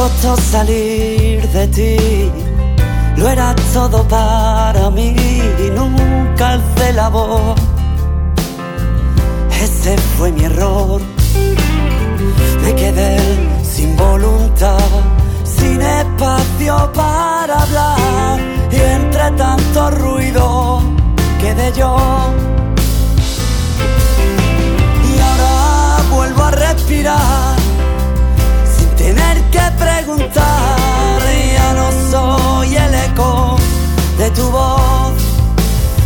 costó 0.00 0.34
salir 0.36 1.46
de 1.56 1.66
ti. 1.68 1.96
Lo 3.18 3.28
era 3.28 3.54
todo 3.74 3.98
para 4.08 4.88
mí 4.88 5.14
y 5.64 5.66
nunca 5.78 6.52
alcé 6.54 6.92
la 6.94 7.08
voz. 7.10 7.60
Ese 9.62 9.98
fue 10.16 10.32
mi 10.32 10.44
error. 10.44 11.02
Me 12.62 12.74
quedé 12.80 13.12
sin 13.74 13.94
voluntad, 13.96 14.90
sin 15.44 15.78
espacio 15.82 16.90
para 16.94 17.54
hablar 17.64 18.38
y 18.72 18.76
entre 18.96 19.26
tanto 19.42 19.90
ruido 20.02 20.80
quedé 21.42 21.72
yo. 21.80 21.92
Y 25.10 25.12
ahora 25.26 25.54
vuelvo 26.10 26.42
a 26.44 26.50
respirar 26.52 27.59
preguntar. 29.84 31.20
Ya 31.56 31.72
no 31.74 31.88
soy 32.10 32.76
el 32.76 32.94
eco 32.94 33.56
de 34.18 34.30
tu 34.30 34.50
voz. 34.50 35.14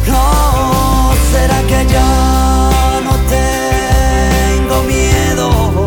No, 0.07 1.13
será 1.33 1.59
que 1.71 1.81
ya 1.93 3.01
no 3.07 3.15
tengo 3.37 4.77
miedo. 4.83 5.84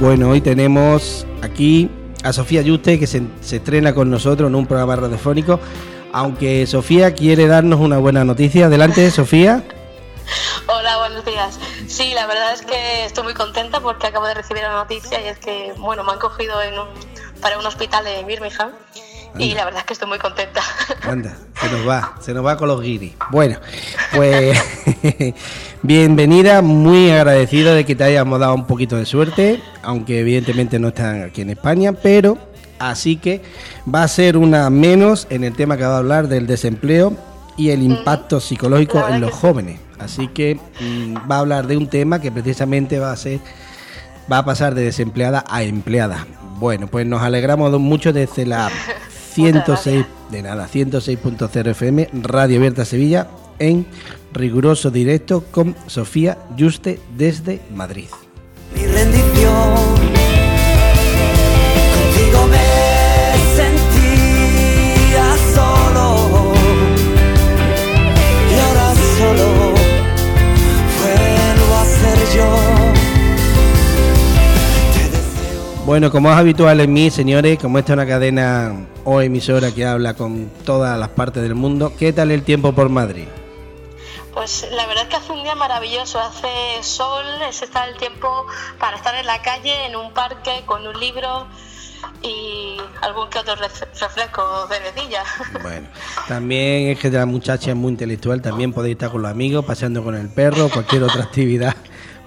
Bueno, 0.00 0.30
hoy 0.30 0.40
tenemos 0.40 1.26
aquí 1.42 1.90
a 2.22 2.32
Sofía 2.32 2.62
Yuste 2.62 2.98
que 2.98 3.06
se, 3.06 3.22
estrena 3.50 3.94
con 3.94 4.10
nosotros 4.10 4.48
en 4.48 4.54
un 4.54 4.66
programa 4.66 4.96
radiofónico. 4.96 5.58
Aunque 6.12 6.66
Sofía 6.66 7.14
quiere 7.14 7.46
darnos 7.46 7.80
una 7.80 7.98
buena 7.98 8.24
noticia. 8.24 8.66
Adelante, 8.66 9.10
Sofía. 9.10 9.62
Hola, 10.66 10.98
buenos 10.98 11.24
días. 11.24 11.58
Sí, 11.86 12.12
la 12.14 12.26
verdad 12.26 12.52
es 12.52 12.62
que 12.62 13.04
estoy 13.04 13.24
muy 13.24 13.34
contenta 13.34 13.80
porque 13.80 14.06
acabo 14.06 14.26
de 14.26 14.34
recibir 14.34 14.62
la 14.62 14.72
noticia 14.72 15.20
y 15.22 15.28
es 15.28 15.38
que, 15.38 15.72
bueno, 15.78 16.04
me 16.04 16.12
han 16.12 16.18
cogido 16.18 16.60
en 16.62 16.78
un- 16.78 16.88
para 17.40 17.58
un 17.58 17.66
hospital 17.66 18.04
de 18.04 18.24
Birmingham 18.24 18.70
y 19.38 19.54
la 19.54 19.64
verdad 19.64 19.80
es 19.80 19.86
que 19.86 19.92
estoy 19.92 20.08
muy 20.08 20.18
contenta. 20.18 20.60
Anda, 21.02 21.36
se 21.60 21.70
nos 21.70 21.88
va, 21.88 22.14
se 22.20 22.34
nos 22.34 22.44
va 22.44 22.56
con 22.56 22.68
los 22.68 22.80
guiris. 22.80 23.14
Bueno, 23.30 23.58
pues 24.14 24.58
bienvenida, 25.82 26.62
muy 26.62 27.10
agradecido 27.10 27.74
de 27.74 27.84
que 27.84 27.94
te 27.94 28.04
hayamos 28.04 28.40
dado 28.40 28.54
un 28.54 28.66
poquito 28.66 28.96
de 28.96 29.06
suerte, 29.06 29.62
aunque 29.82 30.20
evidentemente 30.20 30.78
no 30.78 30.88
están 30.88 31.22
aquí 31.22 31.42
en 31.42 31.50
España, 31.50 31.92
pero 31.92 32.38
así 32.78 33.16
que 33.16 33.42
va 33.92 34.02
a 34.02 34.08
ser 34.08 34.36
una 34.36 34.68
menos 34.70 35.26
en 35.30 35.44
el 35.44 35.54
tema 35.54 35.76
que 35.76 35.84
va 35.84 35.96
a 35.96 35.98
hablar 35.98 36.28
del 36.28 36.46
desempleo 36.46 37.16
y 37.56 37.70
el 37.70 37.82
impacto 37.82 38.40
psicológico 38.40 39.06
en 39.08 39.20
los 39.20 39.32
jóvenes. 39.32 39.80
Así 39.98 40.28
que 40.28 40.60
mm, 40.80 41.30
va 41.30 41.36
a 41.36 41.40
hablar 41.40 41.66
de 41.66 41.76
un 41.76 41.88
tema 41.88 42.20
que 42.20 42.30
precisamente 42.30 42.98
va 42.98 43.10
a 43.10 43.16
ser 43.16 43.40
va 44.30 44.38
a 44.38 44.44
pasar 44.44 44.74
de 44.74 44.82
desempleada 44.82 45.44
a 45.48 45.62
empleada. 45.62 46.26
Bueno, 46.58 46.86
pues 46.86 47.06
nos 47.06 47.22
alegramos 47.22 47.78
mucho 47.80 48.12
desde 48.12 48.46
la 48.46 48.70
106 49.38 50.04
de 50.32 50.42
nada, 50.42 50.66
106.0 50.68 51.66
FM 51.68 52.08
Radio 52.24 52.58
Abierta 52.58 52.84
Sevilla 52.84 53.28
en 53.60 53.86
riguroso 54.32 54.90
directo 54.90 55.44
con 55.52 55.76
Sofía 55.86 56.38
Juste 56.58 56.98
desde 57.16 57.60
Madrid. 57.72 58.08
Bueno, 75.88 76.10
como 76.10 76.30
es 76.30 76.36
habitual 76.36 76.80
en 76.80 76.92
mí, 76.92 77.10
señores, 77.10 77.58
como 77.58 77.78
esta 77.78 77.92
es 77.92 77.96
una 77.96 78.06
cadena 78.06 78.74
o 79.04 79.22
emisora 79.22 79.70
que 79.72 79.86
habla 79.86 80.12
con 80.12 80.50
todas 80.66 80.98
las 80.98 81.08
partes 81.08 81.42
del 81.42 81.54
mundo, 81.54 81.94
¿qué 81.98 82.12
tal 82.12 82.30
el 82.30 82.42
tiempo 82.42 82.74
por 82.74 82.90
Madrid? 82.90 83.24
Pues 84.34 84.68
la 84.70 84.84
verdad 84.86 85.04
es 85.04 85.08
que 85.08 85.16
hace 85.16 85.32
un 85.32 85.42
día 85.44 85.54
maravilloso, 85.54 86.20
hace 86.20 86.46
sol, 86.82 87.24
es 87.48 87.62
está 87.62 87.86
el 87.88 87.96
tiempo 87.96 88.28
para 88.78 88.98
estar 88.98 89.14
en 89.14 89.24
la 89.24 89.40
calle, 89.40 89.86
en 89.86 89.96
un 89.96 90.12
parque, 90.12 90.62
con 90.66 90.86
un 90.86 91.00
libro 91.00 91.46
y 92.20 92.76
algún 93.00 93.30
que 93.30 93.38
otro 93.38 93.54
ref- 93.56 93.88
refresco 93.98 94.42
de 94.66 94.80
vedilla. 94.80 95.24
Bueno, 95.62 95.88
también 96.28 96.90
es 96.90 96.98
que 96.98 97.08
la 97.10 97.24
muchacha 97.24 97.70
es 97.70 97.76
muy 97.76 97.92
intelectual, 97.92 98.42
también 98.42 98.74
podéis 98.74 98.96
estar 98.96 99.10
con 99.10 99.22
los 99.22 99.30
amigos, 99.30 99.64
paseando 99.64 100.04
con 100.04 100.14
el 100.16 100.28
perro, 100.28 100.68
cualquier 100.68 101.04
otra 101.04 101.22
actividad, 101.22 101.74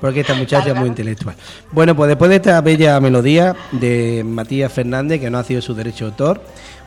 porque 0.02 0.22
esta 0.22 0.34
muchacha 0.34 0.72
es 0.72 0.76
muy 0.76 0.90
intelectual. 0.90 1.36
Bueno, 1.72 1.96
pues 1.96 2.10
después 2.10 2.30
de 2.30 2.38
esta 2.38 2.60
bella 2.60 3.00
melodía 3.00 3.56
de 3.72 4.24
Matías 4.26 4.74
Fernández, 4.74 5.22
que 5.22 5.30
no 5.30 5.38
ha 5.38 5.44
sido 5.44 5.62
su 5.62 5.76
derecho 5.76 6.06
de 6.06 6.12
autor, 6.12 6.42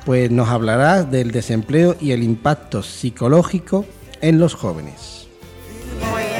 pues 0.04 0.30
nos 0.30 0.48
hablará 0.48 1.04
del 1.04 1.30
desempleo 1.30 1.96
y 2.00 2.10
el 2.10 2.22
impacto 2.22 2.82
psicológico 2.82 3.86
en 4.20 4.38
los 4.38 4.54
jóvenes. 4.54 5.28
Muy 6.10 6.33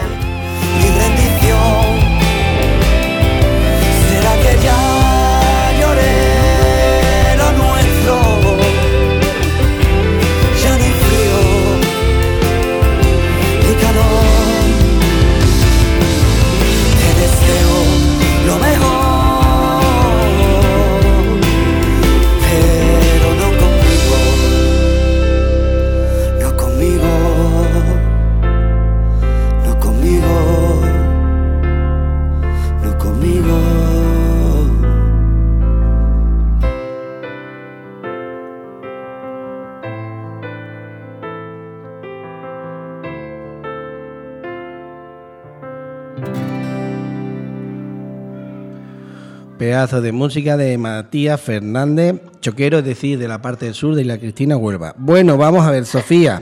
Pedazo 49.84 50.00
de 50.00 50.12
música 50.12 50.56
de 50.56 50.78
Matías 50.78 51.38
Fernández, 51.38 52.14
choquero, 52.40 52.78
es 52.78 52.86
decir, 52.86 53.18
de 53.18 53.28
la 53.28 53.42
parte 53.42 53.66
del 53.66 53.74
sur 53.74 53.94
de 53.94 54.02
la 54.06 54.16
Cristina 54.16 54.56
Huelva. 54.56 54.94
Bueno, 54.96 55.36
vamos 55.36 55.66
a 55.66 55.70
ver, 55.70 55.84
Sofía. 55.84 56.40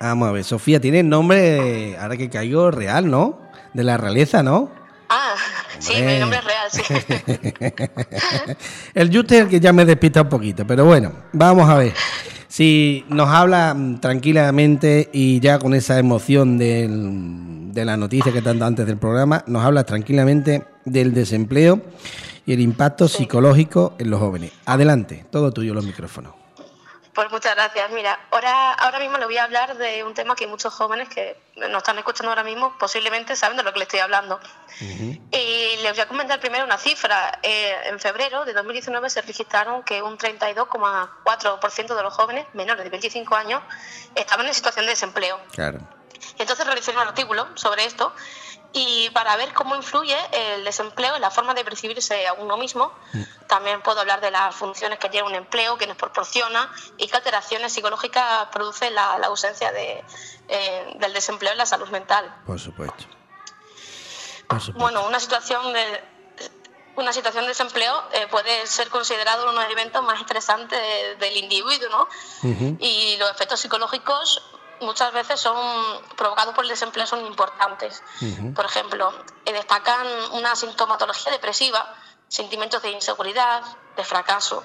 Vamos 0.00 0.28
a 0.28 0.32
ver, 0.32 0.42
Sofía, 0.42 0.80
tiene 0.80 1.04
nombre, 1.04 1.96
ahora 1.96 2.16
que 2.16 2.28
caigo, 2.28 2.72
real, 2.72 3.08
¿no? 3.08 3.38
De 3.72 3.84
la 3.84 3.96
realeza, 3.98 4.42
¿no? 4.42 4.68
Ah, 5.08 5.36
sí, 5.78 5.92
mi 6.04 6.18
nombre 6.18 6.40
es 6.40 6.44
real, 6.44 6.68
sí. 6.72 6.82
el 8.94 9.16
Juste 9.16 9.36
es 9.36 9.42
el 9.44 9.48
que 9.48 9.60
ya 9.60 9.72
me 9.72 9.84
despista 9.84 10.22
un 10.22 10.28
poquito, 10.28 10.66
pero 10.66 10.84
bueno, 10.86 11.12
vamos 11.34 11.70
a 11.70 11.76
ver. 11.76 11.92
Si 12.48 13.04
nos 13.10 13.28
habla 13.28 13.74
mm, 13.74 14.00
tranquilamente 14.00 15.08
y 15.12 15.38
ya 15.38 15.60
con 15.60 15.72
esa 15.72 16.00
emoción 16.00 16.58
del- 16.58 17.72
de 17.72 17.84
la 17.84 17.96
noticia 17.96 18.32
que 18.32 18.42
tanto 18.42 18.64
antes 18.64 18.86
del 18.88 18.96
programa, 18.96 19.44
nos 19.46 19.64
habla 19.64 19.84
tranquilamente 19.84 20.64
del 20.84 21.14
desempleo 21.14 21.80
y 22.46 22.52
el 22.52 22.60
impacto 22.60 23.08
psicológico 23.08 23.94
en 23.98 24.10
los 24.10 24.20
jóvenes. 24.20 24.52
Adelante, 24.64 25.26
todo 25.30 25.52
tuyo 25.52 25.74
los 25.74 25.84
micrófonos. 25.84 26.32
Pues 27.12 27.30
muchas 27.30 27.54
gracias. 27.54 27.90
Mira, 27.92 28.20
ahora, 28.30 28.74
ahora 28.74 28.98
mismo 28.98 29.16
le 29.16 29.24
voy 29.24 29.38
a 29.38 29.44
hablar 29.44 29.76
de 29.78 30.04
un 30.04 30.12
tema 30.12 30.36
que 30.36 30.46
muchos 30.46 30.72
jóvenes 30.74 31.08
que 31.08 31.40
nos 31.56 31.78
están 31.78 31.96
escuchando 31.96 32.28
ahora 32.28 32.44
mismo 32.44 32.76
posiblemente 32.78 33.34
saben 33.34 33.56
de 33.56 33.62
lo 33.62 33.72
que 33.72 33.78
le 33.78 33.84
estoy 33.84 34.00
hablando. 34.00 34.38
Y 34.78 35.76
les 35.82 35.92
voy 35.92 36.00
a 36.00 36.06
comentar 36.06 36.38
primero 36.40 36.66
una 36.66 36.76
cifra. 36.76 37.38
Eh, 37.42 37.74
en 37.86 37.98
febrero 37.98 38.44
de 38.44 38.52
2019 38.52 39.08
se 39.08 39.22
registraron 39.22 39.82
que 39.82 40.02
un 40.02 40.18
32,4% 40.18 41.96
de 41.96 42.02
los 42.02 42.12
jóvenes 42.12 42.46
menores 42.52 42.84
de 42.84 42.90
25 42.90 43.34
años 43.34 43.62
estaban 44.14 44.46
en 44.46 44.52
situación 44.52 44.84
de 44.84 44.90
desempleo. 44.90 45.40
Claro. 45.52 45.78
Entonces 46.38 46.66
realicé 46.66 46.90
un 46.90 46.98
artículo 46.98 47.48
sobre 47.54 47.86
esto 47.86 48.12
y 48.76 49.10
para 49.10 49.36
ver 49.36 49.52
cómo 49.54 49.74
influye 49.74 50.16
el 50.32 50.64
desempleo 50.64 51.16
en 51.16 51.22
la 51.22 51.30
forma 51.30 51.54
de 51.54 51.64
percibirse 51.64 52.26
a 52.26 52.34
uno 52.34 52.56
mismo. 52.58 52.92
También 53.48 53.80
puedo 53.82 54.00
hablar 54.00 54.20
de 54.20 54.30
las 54.30 54.54
funciones 54.54 54.98
que 54.98 55.08
tiene 55.08 55.26
un 55.26 55.34
empleo, 55.34 55.78
que 55.78 55.86
nos 55.86 55.96
proporciona 55.96 56.70
y 56.98 57.08
qué 57.08 57.16
alteraciones 57.16 57.72
psicológicas 57.72 58.48
produce 58.52 58.90
la, 58.90 59.14
ausencia 59.24 59.72
de, 59.72 60.04
eh, 60.48 60.96
del 60.98 61.12
desempleo 61.12 61.52
en 61.52 61.58
la 61.58 61.66
salud 61.66 61.88
mental. 61.88 62.42
Por 62.44 62.60
supuesto. 62.60 63.04
Bueno, 64.74 65.06
una 65.06 65.18
situación 65.18 65.72
de, 65.72 66.04
una 66.96 67.12
situación 67.12 67.44
de 67.44 67.48
desempleo 67.48 67.94
eh, 68.12 68.26
puede 68.30 68.66
ser 68.66 68.88
considerado 68.88 69.44
uno 69.44 69.60
de 69.60 69.66
los 69.66 69.72
eventos 69.72 70.02
más 70.04 70.20
estresantes 70.20 71.18
del 71.18 71.36
individuo, 71.36 71.88
¿no? 71.90 72.08
Y 72.78 73.16
los 73.18 73.30
efectos 73.30 73.60
psicológicos 73.60 74.42
muchas 74.80 75.12
veces 75.12 75.40
son 75.40 75.56
provocados 76.16 76.54
por 76.54 76.64
el 76.64 76.70
desempleo 76.70 77.06
son 77.06 77.24
importantes. 77.26 78.02
Por 78.54 78.64
ejemplo, 78.64 79.12
eh, 79.44 79.52
destacan 79.52 80.06
una 80.32 80.54
sintomatología 80.56 81.32
depresiva, 81.32 81.94
sentimientos 82.28 82.82
de 82.82 82.90
inseguridad, 82.90 83.62
de 83.96 84.04
fracaso, 84.04 84.64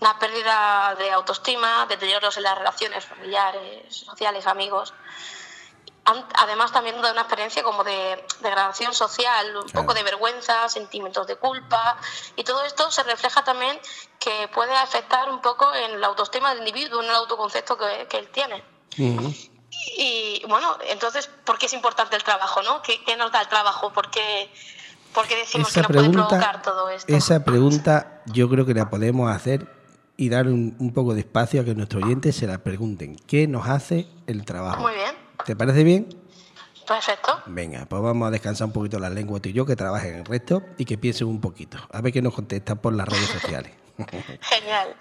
una 0.00 0.18
pérdida 0.18 0.94
de 0.96 1.10
autoestima, 1.10 1.86
deterioros 1.86 2.36
en 2.36 2.44
las 2.44 2.56
relaciones 2.56 3.04
familiares, 3.04 3.96
sociales, 3.96 4.46
amigos. 4.46 4.94
Además 6.04 6.72
también 6.72 7.00
de 7.00 7.10
una 7.10 7.20
experiencia 7.20 7.62
como 7.62 7.84
de 7.84 8.26
degradación 8.40 8.92
social, 8.92 9.56
un 9.56 9.70
poco 9.70 9.94
de 9.94 10.02
vergüenza, 10.02 10.68
sentimientos 10.68 11.28
de 11.28 11.36
culpa 11.36 11.96
y 12.34 12.42
todo 12.42 12.64
esto 12.64 12.90
se 12.90 13.04
refleja 13.04 13.44
también 13.44 13.80
que 14.18 14.48
puede 14.48 14.76
afectar 14.76 15.30
un 15.30 15.40
poco 15.40 15.72
en 15.72 16.00
la 16.00 16.08
autoestima 16.08 16.50
del 16.50 16.58
individuo, 16.58 17.02
en 17.02 17.08
el 17.08 17.14
autoconcepto 17.14 17.78
que, 17.78 18.08
que 18.08 18.18
él 18.18 18.28
tiene. 18.30 18.71
Y 18.96 20.42
bueno, 20.48 20.76
entonces, 20.88 21.28
¿por 21.44 21.58
qué 21.58 21.66
es 21.66 21.72
importante 21.72 22.16
el 22.16 22.22
trabajo? 22.22 22.62
¿no? 22.62 22.82
¿Qué, 22.82 22.98
nos 23.16 23.32
da 23.32 23.40
el 23.42 23.48
trabajo? 23.48 23.92
¿Por 23.92 24.10
qué, 24.10 24.50
decimos 25.36 25.72
que 25.72 25.80
nos 25.80 25.90
puede 25.90 26.10
provocar 26.10 26.62
todo 26.62 26.90
esto? 26.90 27.14
Esa 27.14 27.44
pregunta 27.44 28.22
yo 28.26 28.48
creo 28.48 28.66
que 28.66 28.74
la 28.74 28.90
podemos 28.90 29.30
hacer 29.30 29.66
y 30.16 30.28
dar 30.28 30.46
un, 30.46 30.92
poco 30.94 31.14
de 31.14 31.20
espacio 31.20 31.62
a 31.62 31.64
que 31.64 31.74
nuestros 31.74 32.04
oyentes 32.04 32.36
se 32.36 32.46
la 32.46 32.58
pregunten. 32.58 33.16
¿Qué 33.26 33.48
nos 33.48 33.66
hace 33.66 34.06
el 34.26 34.44
trabajo? 34.44 34.82
Muy 34.82 34.94
bien. 34.94 35.16
¿Te 35.44 35.56
parece 35.56 35.82
bien? 35.84 36.22
Perfecto. 36.86 37.42
Venga, 37.46 37.86
pues 37.86 38.02
vamos 38.02 38.28
a 38.28 38.30
descansar 38.30 38.66
un 38.66 38.72
poquito 38.72 38.98
la 38.98 39.08
lengua 39.08 39.40
tú 39.40 39.48
y 39.48 39.52
yo, 39.52 39.64
que 39.64 39.76
trabajen 39.76 40.16
el 40.16 40.24
resto 40.24 40.62
y 40.76 40.84
que 40.84 40.98
piensen 40.98 41.28
un 41.28 41.40
poquito. 41.40 41.78
A 41.90 42.00
ver 42.00 42.12
qué 42.12 42.20
nos 42.20 42.34
contestan 42.34 42.78
por 42.78 42.92
las 42.92 43.08
redes 43.08 43.28
sociales. 43.28 43.72
Genial. 44.40 44.96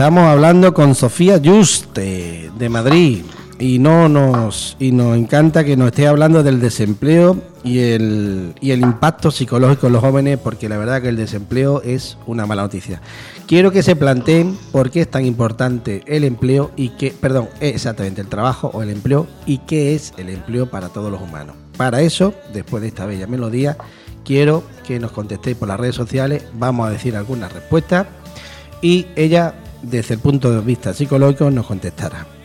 Estamos 0.00 0.24
hablando 0.24 0.72
con 0.72 0.94
Sofía 0.94 1.38
Juste 1.44 2.50
de 2.56 2.68
Madrid 2.70 3.22
y 3.58 3.78
no 3.78 4.08
nos 4.08 4.74
y 4.80 4.92
nos 4.92 5.14
encanta 5.14 5.62
que 5.62 5.76
nos 5.76 5.88
esté 5.88 6.06
hablando 6.06 6.42
del 6.42 6.58
desempleo 6.58 7.36
y 7.62 7.80
el, 7.80 8.54
y 8.62 8.70
el 8.70 8.80
impacto 8.80 9.30
psicológico 9.30 9.88
en 9.88 9.92
los 9.92 10.00
jóvenes 10.00 10.38
porque 10.38 10.70
la 10.70 10.78
verdad 10.78 11.02
que 11.02 11.10
el 11.10 11.16
desempleo 11.16 11.82
es 11.82 12.16
una 12.26 12.46
mala 12.46 12.62
noticia. 12.62 13.02
Quiero 13.46 13.72
que 13.72 13.82
se 13.82 13.94
planteen 13.94 14.56
por 14.72 14.90
qué 14.90 15.02
es 15.02 15.10
tan 15.10 15.26
importante 15.26 16.02
el 16.06 16.24
empleo 16.24 16.70
y 16.76 16.88
qué, 16.96 17.10
perdón, 17.10 17.50
exactamente 17.60 18.22
el 18.22 18.28
trabajo 18.28 18.70
o 18.72 18.82
el 18.82 18.88
empleo 18.88 19.26
y 19.44 19.58
qué 19.58 19.94
es 19.94 20.14
el 20.16 20.30
empleo 20.30 20.70
para 20.70 20.88
todos 20.88 21.12
los 21.12 21.20
humanos. 21.20 21.56
Para 21.76 22.00
eso, 22.00 22.32
después 22.54 22.80
de 22.80 22.88
esta 22.88 23.04
bella 23.04 23.26
melodía, 23.26 23.76
quiero 24.24 24.64
que 24.86 24.98
nos 24.98 25.12
contestéis 25.12 25.58
por 25.58 25.68
las 25.68 25.78
redes 25.78 25.94
sociales, 25.94 26.44
vamos 26.54 26.88
a 26.88 26.90
decir 26.90 27.14
algunas 27.18 27.52
respuestas 27.52 28.06
y 28.82 29.06
ella, 29.14 29.54
desde 29.82 30.14
el 30.14 30.20
punto 30.20 30.52
de 30.52 30.60
vista 30.60 30.92
psicológico, 30.92 31.50
nos 31.50 31.66
contestará. 31.66 32.39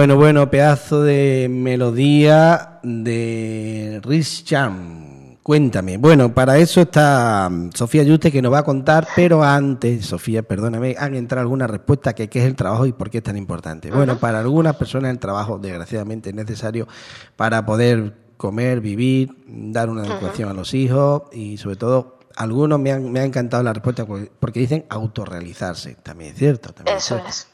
Bueno, 0.00 0.16
bueno, 0.16 0.50
pedazo 0.50 1.02
de 1.02 1.46
melodía 1.50 2.80
de 2.82 4.00
Rich 4.02 4.48
Jam. 4.48 5.36
Cuéntame. 5.42 5.98
Bueno, 5.98 6.32
para 6.32 6.56
eso 6.56 6.80
está 6.80 7.50
mm, 7.50 7.72
Sofía 7.74 8.02
Yuste 8.02 8.32
que 8.32 8.40
nos 8.40 8.50
va 8.50 8.60
a 8.60 8.62
contar, 8.62 9.06
pero 9.14 9.44
antes, 9.44 10.06
Sofía, 10.06 10.42
perdóname, 10.42 10.96
han 10.98 11.14
entrado 11.16 11.42
alguna 11.42 11.66
respuesta 11.66 12.14
que 12.14 12.30
qué 12.30 12.38
es 12.38 12.46
el 12.46 12.56
trabajo 12.56 12.86
y 12.86 12.92
por 12.92 13.10
qué 13.10 13.18
es 13.18 13.24
tan 13.24 13.36
importante. 13.36 13.90
Bueno, 13.90 14.16
para 14.16 14.40
algunas 14.40 14.74
personas 14.76 15.10
el 15.10 15.18
trabajo, 15.18 15.58
desgraciadamente, 15.58 16.30
es 16.30 16.34
necesario 16.34 16.88
para 17.36 17.66
poder 17.66 18.14
comer, 18.38 18.80
vivir, 18.80 19.36
dar 19.46 19.90
una 19.90 20.06
educación 20.06 20.48
a 20.48 20.54
los 20.54 20.72
hijos 20.72 21.24
y 21.30 21.58
sobre 21.58 21.76
todo 21.76 22.20
algunos 22.36 22.80
me 22.80 22.90
han, 22.90 23.12
me 23.12 23.20
ha 23.20 23.24
encantado 23.24 23.62
la 23.62 23.74
respuesta 23.74 24.06
porque 24.06 24.60
dicen 24.60 24.86
autorrealizarse. 24.88 25.96
También 25.96 26.32
es 26.32 26.38
cierto. 26.38 26.72
También 26.72 26.96
Eso 26.96 27.20
es. 27.28 27.49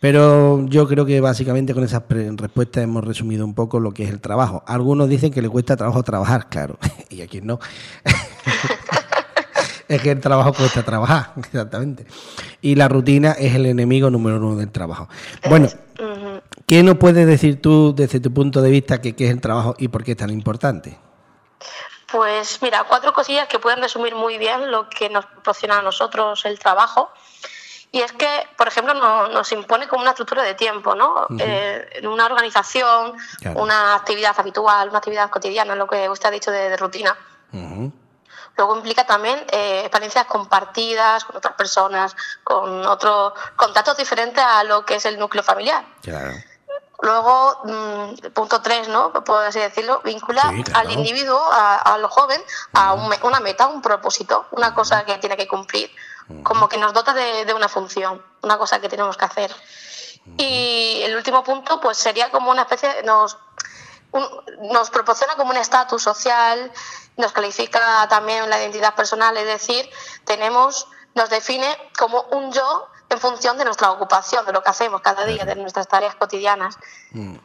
Pero 0.00 0.66
yo 0.66 0.86
creo 0.88 1.06
que 1.06 1.20
básicamente 1.20 1.74
con 1.74 1.84
esas 1.84 2.02
respuestas 2.08 2.84
hemos 2.84 3.04
resumido 3.04 3.44
un 3.44 3.54
poco 3.54 3.80
lo 3.80 3.92
que 3.92 4.04
es 4.04 4.10
el 4.10 4.20
trabajo. 4.20 4.62
Algunos 4.66 5.08
dicen 5.08 5.32
que 5.32 5.42
le 5.42 5.48
cuesta 5.48 5.76
trabajo 5.76 6.02
trabajar, 6.02 6.48
claro, 6.48 6.78
y 7.08 7.22
aquí 7.22 7.40
no. 7.40 7.58
es 9.88 10.02
que 10.02 10.10
el 10.10 10.20
trabajo 10.20 10.52
cuesta 10.52 10.82
trabajar, 10.82 11.32
exactamente. 11.36 12.06
Y 12.60 12.74
la 12.74 12.88
rutina 12.88 13.32
es 13.32 13.54
el 13.54 13.66
enemigo 13.66 14.10
número 14.10 14.36
uno 14.38 14.56
del 14.56 14.70
trabajo. 14.70 15.08
Bueno, 15.48 15.68
¿qué 16.66 16.82
nos 16.82 16.96
puedes 16.96 17.26
decir 17.26 17.60
tú 17.60 17.94
desde 17.94 18.20
tu 18.20 18.32
punto 18.32 18.62
de 18.62 18.70
vista 18.70 19.00
que 19.00 19.14
qué 19.14 19.26
es 19.26 19.30
el 19.30 19.40
trabajo 19.40 19.74
y 19.78 19.88
por 19.88 20.04
qué 20.04 20.12
es 20.12 20.16
tan 20.18 20.30
importante? 20.30 20.98
Pues 22.10 22.60
mira, 22.60 22.84
cuatro 22.84 23.12
cosillas 23.14 23.48
que 23.48 23.58
pueden 23.58 23.80
resumir 23.80 24.14
muy 24.14 24.36
bien 24.36 24.70
lo 24.70 24.88
que 24.88 25.08
nos 25.08 25.24
proporciona 25.24 25.78
a 25.78 25.82
nosotros 25.82 26.44
el 26.44 26.58
trabajo. 26.58 27.10
Y 27.94 28.00
es 28.00 28.10
que, 28.12 28.48
por 28.56 28.68
ejemplo, 28.68 28.94
nos 28.94 29.52
impone 29.52 29.86
como 29.86 30.00
una 30.00 30.12
estructura 30.12 30.42
de 30.42 30.54
tiempo, 30.54 30.94
¿no? 30.94 31.26
Eh, 31.38 32.00
una 32.04 32.24
organización, 32.24 33.12
una 33.54 33.94
actividad 33.94 34.34
habitual, 34.38 34.88
una 34.88 34.96
actividad 34.96 35.28
cotidiana, 35.28 35.74
lo 35.74 35.86
que 35.86 36.08
usted 36.08 36.28
ha 36.28 36.32
dicho 36.32 36.50
de, 36.50 36.74
rutina. 36.78 37.14
Luego 38.56 38.76
implica 38.76 39.04
también 39.04 39.44
eh, 39.50 39.80
experiencias 39.80 40.24
compartidas 40.24 41.26
con 41.26 41.36
otras 41.36 41.54
personas, 41.54 42.16
con 42.42 42.86
otros 42.86 43.34
contactos 43.56 43.98
diferentes 43.98 44.42
a 44.42 44.64
lo 44.64 44.86
que 44.86 44.94
es 44.94 45.04
el 45.04 45.18
núcleo 45.18 45.42
familiar. 45.42 45.84
Luego, 47.02 47.58
mm, 47.64 48.30
punto 48.32 48.62
tres, 48.62 48.88
¿no? 48.88 49.12
Puedo 49.12 49.40
así 49.40 49.58
decirlo, 49.58 50.00
vincula 50.02 50.50
al 50.72 50.90
individuo, 50.92 51.42
a, 51.52 51.98
lo 51.98 52.08
joven, 52.08 52.40
a 52.72 52.94
una 52.94 53.40
meta, 53.40 53.66
un 53.66 53.82
propósito, 53.82 54.46
una 54.52 54.72
cosa 54.72 55.04
que 55.04 55.18
tiene 55.18 55.36
que 55.36 55.46
cumplir 55.46 55.90
como 56.42 56.68
que 56.68 56.78
nos 56.78 56.92
dota 56.92 57.12
de, 57.14 57.52
una 57.54 57.68
función, 57.68 58.22
una 58.42 58.58
cosa 58.58 58.80
que 58.80 58.88
tenemos 58.88 59.16
que 59.16 59.24
hacer. 59.24 59.54
Y 60.38 61.00
el 61.02 61.16
último 61.16 61.42
punto, 61.42 61.80
pues 61.80 61.96
sería 61.98 62.30
como 62.30 62.50
una 62.50 62.62
especie, 62.62 63.02
nos, 63.04 63.36
nos 64.72 64.90
proporciona 64.90 65.34
como 65.34 65.50
un 65.50 65.56
estatus 65.56 66.02
social, 66.02 66.70
nos 67.16 67.32
califica 67.32 68.06
también 68.08 68.48
la 68.48 68.60
identidad 68.60 68.94
personal, 68.94 69.36
es 69.36 69.46
decir, 69.46 69.88
tenemos, 70.24 70.86
nos 71.14 71.28
define 71.28 71.66
como 71.98 72.22
un 72.32 72.52
yo 72.52 72.86
en 73.10 73.18
función 73.18 73.58
de 73.58 73.64
nuestra 73.64 73.90
ocupación, 73.90 74.46
de 74.46 74.52
lo 74.52 74.62
que 74.62 74.70
hacemos 74.70 75.00
cada 75.00 75.26
día, 75.26 75.44
de 75.44 75.56
nuestras 75.56 75.86
tareas 75.88 76.14
cotidianas. 76.14 76.78
Mm. 77.10 77.36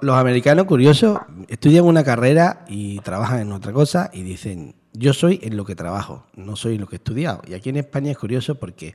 Los, 0.00 0.16
americanos, 0.16 0.66
curiosos, 0.66 1.18
estudian 1.48 1.84
una 1.84 2.04
carrera 2.04 2.64
y 2.68 3.00
trabajan 3.00 3.40
en 3.40 3.52
otra 3.52 3.72
cosa 3.72 4.10
y 4.12 4.22
dicen, 4.22 4.74
yo 4.92 5.12
soy 5.12 5.40
en 5.42 5.56
lo 5.56 5.64
que 5.64 5.74
trabajo, 5.74 6.26
no 6.34 6.56
soy 6.56 6.74
en 6.74 6.82
lo 6.82 6.86
que 6.86 6.96
he 6.96 6.98
estudiado. 6.98 7.42
Y 7.46 7.54
aquí 7.54 7.70
en 7.70 7.76
España 7.76 8.10
es 8.10 8.18
curioso 8.18 8.56
porque 8.56 8.92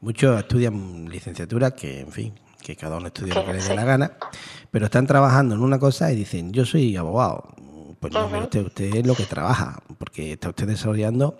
muchos 0.00 0.38
estudian 0.38 1.08
licenciatura 1.08 1.72
que, 1.72 2.00
en 2.00 2.12
fin, 2.12 2.34
que 2.62 2.76
cada 2.76 2.96
uno 2.96 3.08
estudia 3.08 3.34
lo 3.34 3.44
que 3.44 3.52
le 3.52 3.62
dé 3.62 3.74
la 3.74 3.84
gana, 3.84 4.12
pero 4.70 4.86
están 4.86 5.06
trabajando 5.06 5.54
en 5.54 5.60
una 5.60 5.78
cosa 5.78 6.10
y 6.12 6.16
dicen, 6.16 6.52
yo 6.52 6.64
soy 6.64 6.96
abogado. 6.96 7.54
Pues 8.04 8.12
no, 8.12 8.26
usted, 8.38 8.66
usted 8.66 8.96
es 8.96 9.06
lo 9.06 9.14
que 9.14 9.24
trabaja, 9.24 9.82
porque 9.96 10.32
está 10.32 10.50
usted 10.50 10.66
desarrollando 10.66 11.38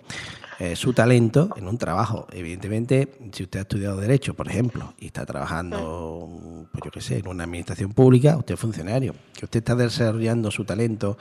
eh, 0.57 0.75
su 0.75 0.93
talento 0.93 1.51
en 1.57 1.67
un 1.67 1.77
trabajo. 1.77 2.25
Evidentemente, 2.31 3.19
si 3.33 3.43
usted 3.43 3.59
ha 3.59 3.61
estudiado 3.61 3.97
Derecho, 3.97 4.33
por 4.33 4.47
ejemplo, 4.47 4.95
y 4.97 5.05
está 5.05 5.27
trabajando, 5.27 6.67
pues 6.71 6.83
yo 6.83 6.89
qué 6.89 7.01
sé, 7.01 7.19
en 7.19 7.27
una 7.27 7.43
administración 7.43 7.93
pública, 7.93 8.35
usted 8.35 8.55
es 8.55 8.59
funcionario. 8.59 9.13
Que 9.37 9.45
usted 9.45 9.59
está 9.59 9.75
desarrollando 9.75 10.49
su 10.49 10.65
talento 10.65 11.19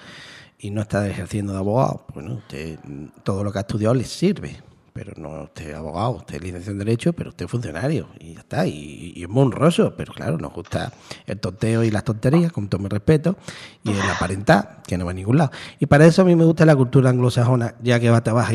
y 0.58 0.70
no 0.70 0.80
está 0.80 1.06
ejerciendo 1.06 1.52
de 1.52 1.58
abogado, 1.58 2.06
bueno, 2.14 2.36
usted 2.36 2.78
todo 3.22 3.44
lo 3.44 3.52
que 3.52 3.58
ha 3.58 3.62
estudiado 3.68 3.92
le 3.92 4.04
sirve. 4.04 4.56
Pero 4.94 5.12
no 5.16 5.42
usted 5.42 5.70
es 5.70 5.74
abogado, 5.74 6.12
usted 6.12 6.36
es 6.36 6.42
licenciado 6.42 6.70
en 6.70 6.78
Derecho, 6.78 7.12
pero 7.12 7.30
usted 7.30 7.46
es 7.46 7.50
funcionario. 7.50 8.10
Y 8.20 8.34
ya 8.34 8.40
está. 8.40 8.64
Y, 8.64 9.20
es 9.20 9.28
muy 9.28 9.42
honroso, 9.42 9.92
pero 9.96 10.14
claro, 10.14 10.38
nos 10.38 10.52
gusta 10.52 10.92
el 11.26 11.40
tonteo 11.40 11.82
y 11.82 11.90
las 11.90 12.04
tonterías, 12.04 12.52
con 12.52 12.68
todo 12.68 12.80
mi 12.80 12.88
respeto, 12.88 13.36
y 13.82 13.90
el 13.90 14.00
aparentar, 14.02 14.84
que 14.86 14.96
no 14.96 15.04
va 15.04 15.10
a 15.10 15.14
ningún 15.14 15.38
lado. 15.38 15.50
Y 15.80 15.86
para 15.86 16.06
eso 16.06 16.22
a 16.22 16.24
mí 16.24 16.36
me 16.36 16.44
gusta 16.44 16.64
la 16.64 16.76
cultura 16.76 17.10
anglosajona, 17.10 17.74
ya 17.82 17.98
que 17.98 18.08
va 18.08 18.18
a 18.18 18.22
trabajar 18.22 18.54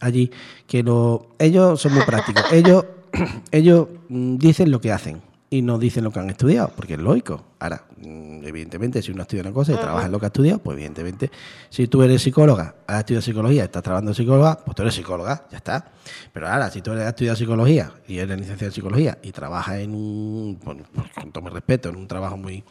allí, 0.00 0.30
que 0.68 0.84
lo, 0.84 1.30
ellos 1.40 1.80
son 1.80 1.94
muy 1.94 2.04
prácticos. 2.04 2.44
Ellos, 2.52 2.84
ellos 3.50 3.88
mm, 4.08 4.36
dicen 4.36 4.70
lo 4.70 4.80
que 4.80 4.92
hacen 4.92 5.22
y 5.52 5.62
no 5.62 5.78
dicen 5.78 6.04
lo 6.04 6.12
que 6.12 6.20
han 6.20 6.30
estudiado, 6.30 6.70
porque 6.76 6.94
es 6.94 7.00
lógico. 7.00 7.44
Ahora, 7.58 7.84
mm, 7.96 8.44
evidentemente, 8.44 9.02
si 9.02 9.10
uno 9.10 9.22
estudia 9.22 9.42
una 9.42 9.52
cosa 9.52 9.72
y 9.72 9.76
trabaja 9.76 10.06
en 10.06 10.12
lo 10.12 10.20
que 10.20 10.26
ha 10.26 10.28
estudiado, 10.28 10.60
pues 10.60 10.76
evidentemente, 10.76 11.28
si 11.68 11.88
tú 11.88 12.04
eres 12.04 12.22
psicóloga, 12.22 12.76
has 12.86 13.00
estudiado 13.00 13.22
psicología, 13.22 13.64
estás 13.64 13.82
trabajando 13.82 14.12
en 14.12 14.14
psicóloga, 14.14 14.60
pues 14.64 14.76
tú 14.76 14.82
eres 14.82 14.94
psicóloga, 14.94 15.46
ya 15.50 15.56
está. 15.56 15.90
Pero 16.32 16.46
ahora, 16.48 16.70
si 16.70 16.82
tú 16.82 16.92
has 16.92 17.00
estudiado 17.00 17.36
psicología 17.36 17.92
y 18.06 18.18
eres 18.18 18.38
licenciado 18.38 18.68
en 18.68 18.72
psicología 18.72 19.18
y 19.24 19.32
trabajas 19.32 19.78
en 19.78 19.92
un, 19.92 20.60
pues, 20.62 20.78
con 21.20 21.32
todo 21.32 21.42
mi 21.42 21.50
respeto, 21.50 21.88
en 21.88 21.96
un 21.96 22.06
trabajo 22.06 22.36
muy, 22.36 22.62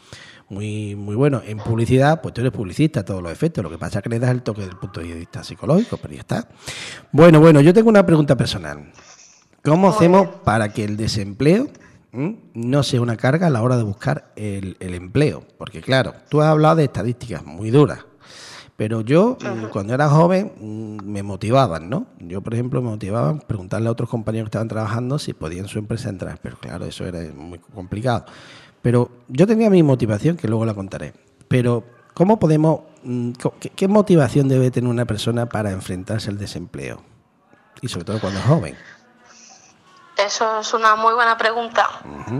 muy, 0.48 0.96
muy 0.96 1.16
bueno 1.16 1.42
en 1.46 1.58
publicidad, 1.58 2.22
pues 2.22 2.34
tú 2.34 2.40
eres 2.40 2.54
publicista 2.54 3.02
a 3.02 3.04
todos 3.04 3.22
los 3.22 3.32
efectos. 3.32 3.62
Lo 3.62 3.70
que 3.70 3.78
pasa 3.78 4.00
es 4.00 4.04
que 4.04 4.10
le 4.10 4.20
das 4.20 4.32
el 4.32 4.42
toque 4.42 4.62
desde 4.62 4.72
el 4.72 4.80
punto 4.80 5.02
de 5.02 5.14
vista 5.16 5.44
psicológico, 5.44 5.98
pero 5.98 6.14
ya 6.14 6.22
está. 6.22 6.48
Bueno, 7.12 7.42
bueno, 7.42 7.60
yo 7.60 7.74
tengo 7.74 7.90
una 7.90 8.06
pregunta 8.06 8.38
personal. 8.38 8.90
¿Cómo 9.64 9.90
hacemos 9.90 10.30
para 10.46 10.72
que 10.72 10.86
el 10.86 10.96
desempleo 10.96 11.68
no 12.12 12.84
sea 12.84 13.02
una 13.02 13.18
carga 13.18 13.48
a 13.48 13.50
la 13.50 13.62
hora 13.62 13.78
de 13.78 13.84
buscar 13.84 14.32
el, 14.36 14.76
empleo. 14.80 15.44
Porque 15.58 15.82
claro, 15.82 16.14
tú 16.30 16.42
has 16.42 16.48
hablado 16.48 16.78
de 16.78 16.86
estadísticas 16.86 17.46
muy 17.46 17.70
duras, 17.70 18.06
pero 18.76 19.02
yo 19.02 19.38
mm, 19.42 19.66
cuando 19.72 19.94
era 19.94 20.10
joven 20.10 20.54
mm, 20.60 21.04
me 21.04 21.22
motivaban, 21.22 21.90
¿no? 21.90 22.08
Yo, 22.20 22.42
por 22.42 22.54
ejemplo, 22.54 22.82
me 22.82 22.90
motivaban 22.90 23.40
preguntarle 23.40 23.90
a 23.90 23.92
otros 23.92 24.10
compañeros 24.10 24.48
que 24.48 24.52
estaban 24.52 24.68
trabajando 24.68 25.20
si 25.20 25.34
podían 25.34 25.68
su 25.68 25.80
empresa 25.80 26.10
entrar, 26.10 26.40
pero 26.42 26.58
claro, 26.58 26.86
eso 26.86 27.06
era 27.06 27.20
muy 27.34 27.60
complicado. 27.60 28.26
Pero 28.82 29.12
yo 29.28 29.46
tenía 29.46 29.70
mi 29.70 29.84
motivación, 29.84 30.38
que 30.38 30.48
luego 30.48 30.66
la 30.66 30.74
contaré. 30.74 31.14
Pero, 31.48 31.84
¿cómo 32.14 32.40
podemos, 32.40 32.82
mm, 33.04 33.32
qué 33.76 33.88
motivación 33.88 34.48
debe 34.48 34.72
tener 34.72 34.90
una 34.90 35.06
persona 35.06 35.48
para 35.48 35.72
enfrentarse 35.72 36.30
al 36.30 36.38
desempleo? 36.38 37.02
Y 37.82 37.88
sobre 37.88 38.06
todo 38.06 38.20
cuando 38.20 38.40
es 38.40 38.46
joven. 38.46 38.76
Eso 40.20 40.60
es 40.60 40.74
una 40.74 40.96
muy 40.96 41.14
buena 41.14 41.38
pregunta. 41.38 41.90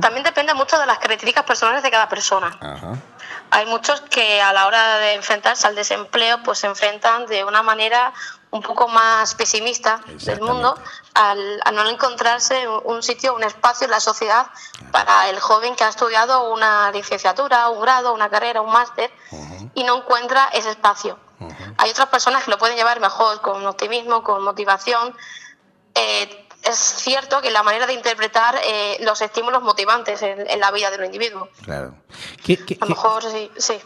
También 0.02 0.24
depende 0.24 0.54
mucho 0.54 0.78
de 0.78 0.86
las 0.86 1.00
características 1.00 1.46
personales 1.46 1.82
de 1.82 1.90
cada 1.90 2.10
persona. 2.10 2.58
Hay 3.52 3.66
muchos 3.66 4.02
que 4.02 4.42
a 4.42 4.54
la 4.54 4.68
hora 4.68 4.98
de 4.98 5.14
enfrentarse 5.14 5.66
al 5.66 5.76
desempleo, 5.76 6.44
pues 6.44 6.60
se 6.60 6.68
enfrentan 6.68 7.26
de 7.26 7.44
una 7.44 7.64
manera 7.64 8.14
un 8.52 8.62
poco 8.62 8.88
más 8.88 9.34
pesimista 9.36 10.02
del 10.08 10.42
mundo 10.42 10.76
al, 11.14 11.62
no 11.74 11.88
encontrarse 11.90 12.68
un 12.68 13.02
sitio, 13.02 13.36
un 13.36 13.44
espacio 13.44 13.86
en 13.86 13.92
la 13.92 14.00
sociedad 14.00 14.48
para 14.92 15.30
el 15.30 15.40
joven 15.40 15.76
que 15.76 15.84
ha 15.84 15.90
estudiado 15.90 16.52
una 16.52 16.92
licenciatura, 16.92 17.70
un 17.70 17.82
grado, 17.82 18.14
una 18.14 18.30
carrera, 18.30 18.62
un 18.62 18.72
máster 18.72 19.12
y 19.74 19.84
no 19.84 19.98
encuentra 19.98 20.50
ese 20.54 20.72
espacio. 20.72 21.18
Hay 21.78 21.92
otras 21.92 22.10
personas 22.10 22.44
que 22.44 22.52
lo 22.52 22.58
pueden 22.58 22.76
llevar 22.76 23.00
mejor, 23.00 23.40
con 23.42 23.66
optimismo, 23.66 24.22
con 24.24 24.44
motivación. 24.44 25.16
Eh, 25.96 26.49
es 26.64 26.78
cierto 26.78 27.42
que 27.42 27.52
la 27.52 27.64
manera 27.64 27.88
de 27.88 27.94
interpretar 27.94 28.56
eh, 28.64 28.98
los 29.02 29.22
estímulos 29.22 29.64
motivantes 29.64 30.22
en, 30.22 30.60
la 30.60 30.72
vida 30.72 30.92
de 30.92 30.98
un 30.98 31.06
individuo. 31.06 31.50
Claro. 31.64 31.96
a 32.48 32.86
lo 32.86 32.90
mejor 32.90 33.24
sí. 33.24 33.52
sí. 33.58 33.80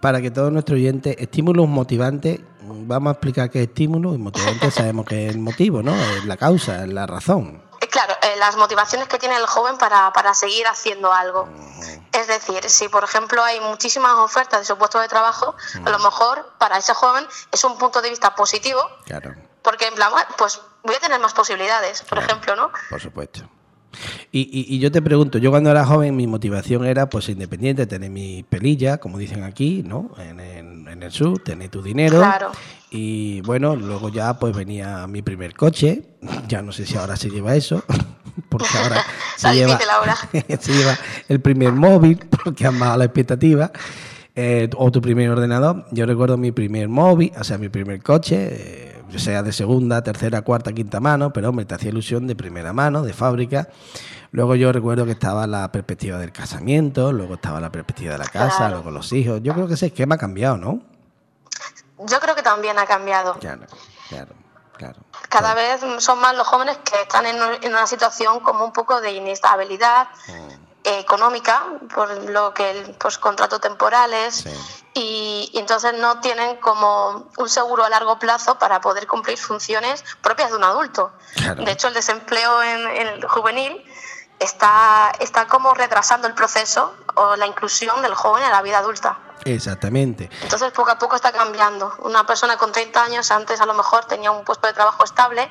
para 0.00 0.20
que 0.20 0.30
todos 0.30 0.52
nuestros 0.52 0.76
oyentes, 0.76 1.16
estímulos 1.18 1.68
motivantes, 1.68 2.40
vamos 2.62 3.10
a 3.10 3.12
explicar 3.12 3.50
qué 3.50 3.62
es 3.62 3.68
estímulo 3.68 4.14
y 4.14 4.18
motivante 4.18 4.70
sabemos 4.70 5.06
que 5.06 5.26
es 5.26 5.34
el 5.34 5.40
motivo, 5.40 5.82
¿no? 5.82 5.94
Es 5.94 6.24
la 6.24 6.36
causa, 6.36 6.84
es 6.84 6.92
la 6.92 7.06
razón. 7.06 7.62
Eh, 7.80 7.86
claro, 7.86 8.14
eh, 8.22 8.36
las 8.38 8.56
motivaciones 8.56 9.08
que 9.08 9.18
tiene 9.18 9.36
el 9.36 9.46
joven 9.46 9.78
para, 9.78 10.12
para 10.12 10.34
seguir 10.34 10.66
haciendo 10.66 11.12
algo. 11.12 11.48
Es 12.12 12.26
decir, 12.26 12.68
si 12.68 12.88
por 12.88 13.04
ejemplo 13.04 13.42
hay 13.42 13.60
muchísimas 13.60 14.14
ofertas 14.14 14.60
de 14.60 14.66
su 14.66 14.76
puesto 14.76 14.98
de 14.98 15.08
trabajo, 15.08 15.54
a 15.84 15.90
lo 15.90 15.98
mejor 16.00 16.52
para 16.58 16.78
ese 16.78 16.92
joven 16.92 17.26
es 17.52 17.62
un 17.64 17.78
punto 17.78 18.02
de 18.02 18.10
vista 18.10 18.34
positivo. 18.34 18.80
Claro. 19.04 19.34
Porque 19.68 19.86
en 19.86 19.94
plan, 19.94 20.10
pues 20.38 20.62
voy 20.82 20.94
a 20.94 20.98
tener 20.98 21.20
más 21.20 21.34
posibilidades, 21.34 22.00
por 22.00 22.16
ejemplo, 22.16 22.56
¿no? 22.56 22.70
Por 22.88 23.02
supuesto. 23.02 23.46
Y, 24.32 24.74
y, 24.74 24.78
yo 24.78 24.90
te 24.90 25.02
pregunto, 25.02 25.36
yo 25.36 25.50
cuando 25.50 25.70
era 25.70 25.84
joven 25.84 26.16
mi 26.16 26.26
motivación 26.26 26.86
era 26.86 27.10
pues 27.10 27.28
independiente, 27.28 27.86
tener 27.86 28.08
mi 28.10 28.44
pelilla, 28.44 28.96
como 28.96 29.18
dicen 29.18 29.44
aquí, 29.44 29.82
¿no? 29.84 30.10
En, 30.16 30.40
en, 30.40 31.02
el 31.02 31.12
sur, 31.12 31.42
tener 31.42 31.68
tu 31.68 31.82
dinero. 31.82 32.16
Claro. 32.16 32.52
Y 32.90 33.42
bueno, 33.42 33.76
luego 33.76 34.08
ya 34.08 34.38
pues 34.38 34.56
venía 34.56 35.06
mi 35.06 35.20
primer 35.20 35.54
coche, 35.54 36.16
ya 36.48 36.62
no 36.62 36.72
sé 36.72 36.86
si 36.86 36.96
ahora 36.96 37.16
se 37.16 37.28
lleva 37.28 37.54
eso. 37.54 37.84
porque 38.48 38.78
ahora 38.82 39.04
se, 39.36 39.52
lleva, 39.52 39.78
se 40.60 40.72
lleva 40.72 40.98
el 41.28 41.42
primer 41.42 41.72
móvil, 41.72 42.18
porque 42.42 42.66
han 42.66 42.78
bajado 42.78 42.98
la 43.00 43.04
expectativa, 43.04 43.70
eh, 44.34 44.70
o 44.78 44.90
tu 44.90 45.02
primer 45.02 45.28
ordenador. 45.28 45.84
Yo 45.90 46.06
recuerdo 46.06 46.38
mi 46.38 46.52
primer 46.52 46.88
móvil, 46.88 47.32
o 47.38 47.44
sea, 47.44 47.58
mi 47.58 47.68
primer 47.68 48.02
coche, 48.02 48.48
eh, 48.50 48.87
sea 49.16 49.42
de 49.42 49.52
segunda, 49.52 50.02
tercera, 50.02 50.42
cuarta, 50.42 50.72
quinta 50.72 51.00
mano, 51.00 51.32
pero 51.32 51.48
hombre, 51.48 51.64
te 51.64 51.74
hacía 51.74 51.88
ilusión 51.88 52.26
de 52.26 52.36
primera 52.36 52.72
mano, 52.72 53.02
de 53.02 53.12
fábrica. 53.12 53.68
Luego 54.30 54.54
yo 54.54 54.72
recuerdo 54.72 55.06
que 55.06 55.12
estaba 55.12 55.46
la 55.46 55.72
perspectiva 55.72 56.18
del 56.18 56.32
casamiento, 56.32 57.12
luego 57.12 57.34
estaba 57.34 57.60
la 57.60 57.72
perspectiva 57.72 58.12
de 58.12 58.18
la 58.18 58.26
casa, 58.26 58.68
luego 58.68 58.90
los 58.90 59.12
hijos. 59.12 59.40
Yo 59.42 59.54
creo 59.54 59.66
que 59.66 59.74
ese 59.74 59.86
esquema 59.86 60.16
ha 60.16 60.18
cambiado, 60.18 60.58
¿no? 60.58 60.80
Yo 61.98 62.20
creo 62.20 62.34
que 62.34 62.42
también 62.42 62.78
ha 62.78 62.86
cambiado. 62.86 63.34
Claro, 63.38 63.66
claro, 64.08 64.34
claro. 64.76 65.00
Cada 65.28 65.54
vez 65.54 65.80
son 65.98 66.20
más 66.20 66.36
los 66.36 66.46
jóvenes 66.46 66.76
que 66.78 67.00
están 67.02 67.24
en, 67.26 67.36
una 67.72 67.86
situación 67.86 68.40
como 68.40 68.64
un 68.64 68.72
poco 68.72 69.00
de 69.00 69.12
inestabilidad 69.12 70.08
mm. 70.28 70.67
Económica, 70.88 71.64
por 71.94 72.10
lo 72.30 72.54
que 72.54 72.94
pues 72.98 73.18
contratos 73.18 73.60
temporales 73.60 74.44
y, 74.94 75.50
entonces 75.54 75.94
no 75.94 76.20
tienen 76.20 76.56
como 76.56 77.28
un 77.36 77.48
seguro 77.48 77.84
a 77.84 77.88
largo 77.88 78.18
plazo 78.18 78.58
para 78.58 78.80
poder 78.80 79.06
cumplir 79.06 79.38
funciones 79.38 80.04
propias 80.22 80.50
de 80.50 80.56
un 80.56 80.64
adulto. 80.64 81.12
De 81.56 81.72
hecho, 81.72 81.88
el 81.88 81.94
desempleo 81.94 82.62
en, 82.62 82.86
en 82.88 83.06
el 83.08 83.26
juvenil 83.26 83.84
está, 84.38 85.12
está 85.20 85.46
como 85.46 85.74
retrasando 85.74 86.26
el 86.28 86.34
proceso 86.34 86.94
o 87.14 87.36
la 87.36 87.46
inclusión 87.46 88.00
del 88.02 88.14
joven 88.14 88.44
en 88.44 88.50
la 88.50 88.62
vida 88.62 88.78
adulta. 88.78 89.18
Exactamente. 89.44 90.28
Entonces 90.42 90.72
poco 90.72 90.90
a 90.90 90.98
poco 90.98 91.16
está 91.16 91.32
cambiando. 91.32 91.94
Una 92.00 92.26
persona 92.26 92.56
con 92.56 92.72
30 92.72 93.02
años 93.02 93.30
antes 93.30 93.60
a 93.60 93.66
lo 93.66 93.74
mejor 93.74 94.04
tenía 94.04 94.30
un 94.30 94.44
puesto 94.44 94.66
de 94.66 94.72
trabajo 94.72 95.04
estable 95.04 95.50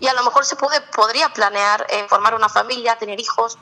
y 0.00 0.06
a 0.06 0.14
lo 0.14 0.24
mejor 0.24 0.44
se 0.44 0.56
puede, 0.56 0.80
podría 0.80 1.32
planear 1.32 1.86
eh, 1.88 2.06
formar 2.08 2.34
una 2.34 2.48
familia, 2.48 2.96
tener 2.98 3.20
hijos. 3.20 3.58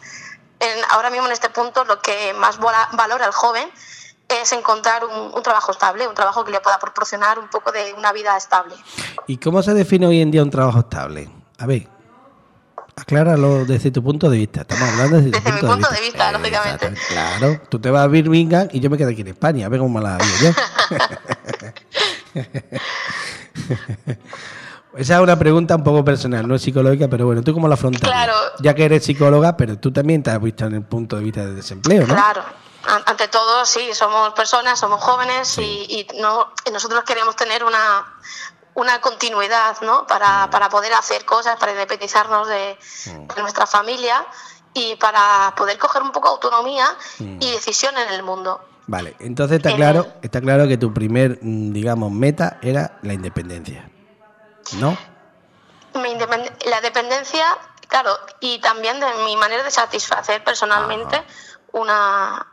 Ahora 0.91 1.11
mismo 1.11 1.27
en 1.27 1.33
este 1.33 1.51
punto 1.51 1.85
lo 1.85 2.01
que 2.01 2.35
más 2.35 2.59
valora 2.59 3.27
el 3.27 3.33
joven 3.33 3.69
es 4.29 4.53
encontrar 4.53 5.05
un, 5.05 5.33
un, 5.35 5.43
trabajo 5.43 5.73
estable, 5.73 6.07
un 6.09 6.15
trabajo 6.15 6.45
que 6.45 6.51
le 6.51 6.61
pueda 6.61 6.79
proporcionar 6.79 7.39
un 7.39 7.49
poco 7.49 7.71
de 7.71 7.95
una 7.97 8.13
vida 8.13 8.37
estable. 8.37 8.75
¿Y 9.27 9.37
cómo 9.39 9.63
se 9.63 9.73
define 9.75 10.07
hoy 10.07 10.21
en 10.21 10.31
día 10.31 10.43
un 10.43 10.51
trabajo 10.51 10.81
estable? 10.81 11.31
A 11.59 11.67
ver. 11.67 11.89
Acláralo 12.99 13.67
desde 13.67 13.91
tu 13.91 14.03
punto 14.03 14.31
de 14.31 14.39
vista. 14.39 14.63
Estamos 14.63 14.89
hablando 14.89 15.19
desde, 15.19 15.31
desde 15.31 15.53
mi 15.53 15.61
punto 15.61 15.91
de 15.91 16.01
vista, 16.01 16.33
lógicamente. 16.33 16.95
Claro, 17.09 17.61
tú 17.69 17.79
te 17.79 17.91
vas 17.91 18.05
a 18.05 18.07
Birmingham 18.07 18.69
y 18.73 18.81
yo 18.81 18.89
me 18.89 18.97
quedo 18.97 19.11
aquí 19.11 19.21
en 19.21 19.29
España. 19.29 19.67
A 19.67 19.69
ver 19.69 19.81
cómo 19.81 20.01
me 20.01 20.05
la 20.05 20.19
yo. 20.41 20.51
Esa 24.97 25.17
es 25.17 25.21
una 25.21 25.39
pregunta 25.39 25.77
un 25.77 25.85
poco 25.85 26.05
personal, 26.05 26.49
no 26.49 26.55
es 26.55 26.63
psicológica, 26.63 27.09
pero 27.09 27.27
bueno, 27.27 27.43
¿tú 27.43 27.53
cómo 27.53 27.69
la 27.69 27.75
afrontas? 27.75 28.03
Claro. 28.03 28.33
Ya 28.61 28.75
que 28.75 28.85
eres 28.85 29.05
psicóloga, 29.05 29.57
pero 29.57 29.79
tú 29.79 29.93
también 29.93 30.23
te 30.23 30.31
has 30.31 30.41
visto 30.41 30.65
en 30.65 30.75
el 30.75 30.83
punto 30.83 31.17
de 31.17 31.23
vista 31.23 31.45
del 31.45 31.57
desempleo, 31.57 32.07
¿no? 32.07 32.15
Claro. 32.15 32.43
Ante 33.07 33.27
todo, 33.29 33.67
sí, 33.67 33.91
somos 33.93 34.33
personas, 34.35 34.79
somos 34.79 35.03
jóvenes 35.03 35.59
y, 35.59 36.07
no, 36.21 36.53
y 36.65 36.71
nosotros 36.71 37.03
queremos 37.03 37.35
tener 37.35 37.65
una, 37.65 38.07
una 38.75 39.01
continuidad 39.01 39.77
¿no? 39.83 40.07
para, 40.07 40.49
para 40.51 40.69
poder 40.69 40.93
hacer 40.93 41.25
cosas, 41.25 41.57
para 41.59 41.73
independizarnos 41.73 42.47
de, 42.47 42.79
mm. 43.07 43.41
nuestra 43.41 43.67
familia 43.67 44.25
y 44.73 44.95
para 44.97 45.53
poder 45.57 45.79
coger 45.79 46.03
un 46.03 46.13
poco 46.13 46.29
de 46.29 46.35
autonomía 46.35 46.87
mm. 47.19 47.39
y 47.41 47.51
decisión 47.51 47.97
en 47.99 48.15
el 48.15 48.23
mundo. 48.23 48.61
Vale, 48.87 49.17
entonces 49.19 49.57
está 49.57 49.75
claro, 49.75 50.07
está 50.23 50.41
claro 50.41 50.69
que 50.69 50.77
tu 50.77 50.95
primer, 50.95 51.41
mm, 51.43 51.73
digamos, 51.73 52.13
meta 52.13 52.59
era 52.63 52.99
la 53.03 53.15
independencia, 53.15 53.91
¿no? 54.75 54.97
la 56.67 56.81
dependencia, 56.81 57.45
claro, 57.89 58.19
y 58.41 58.59
también 58.59 59.01
de 59.01 59.07
mi 59.25 59.37
manera 59.37 59.63
de 59.63 59.71
satisfacer 59.71 60.45
personalmente 60.45 61.23
una, 61.73 62.47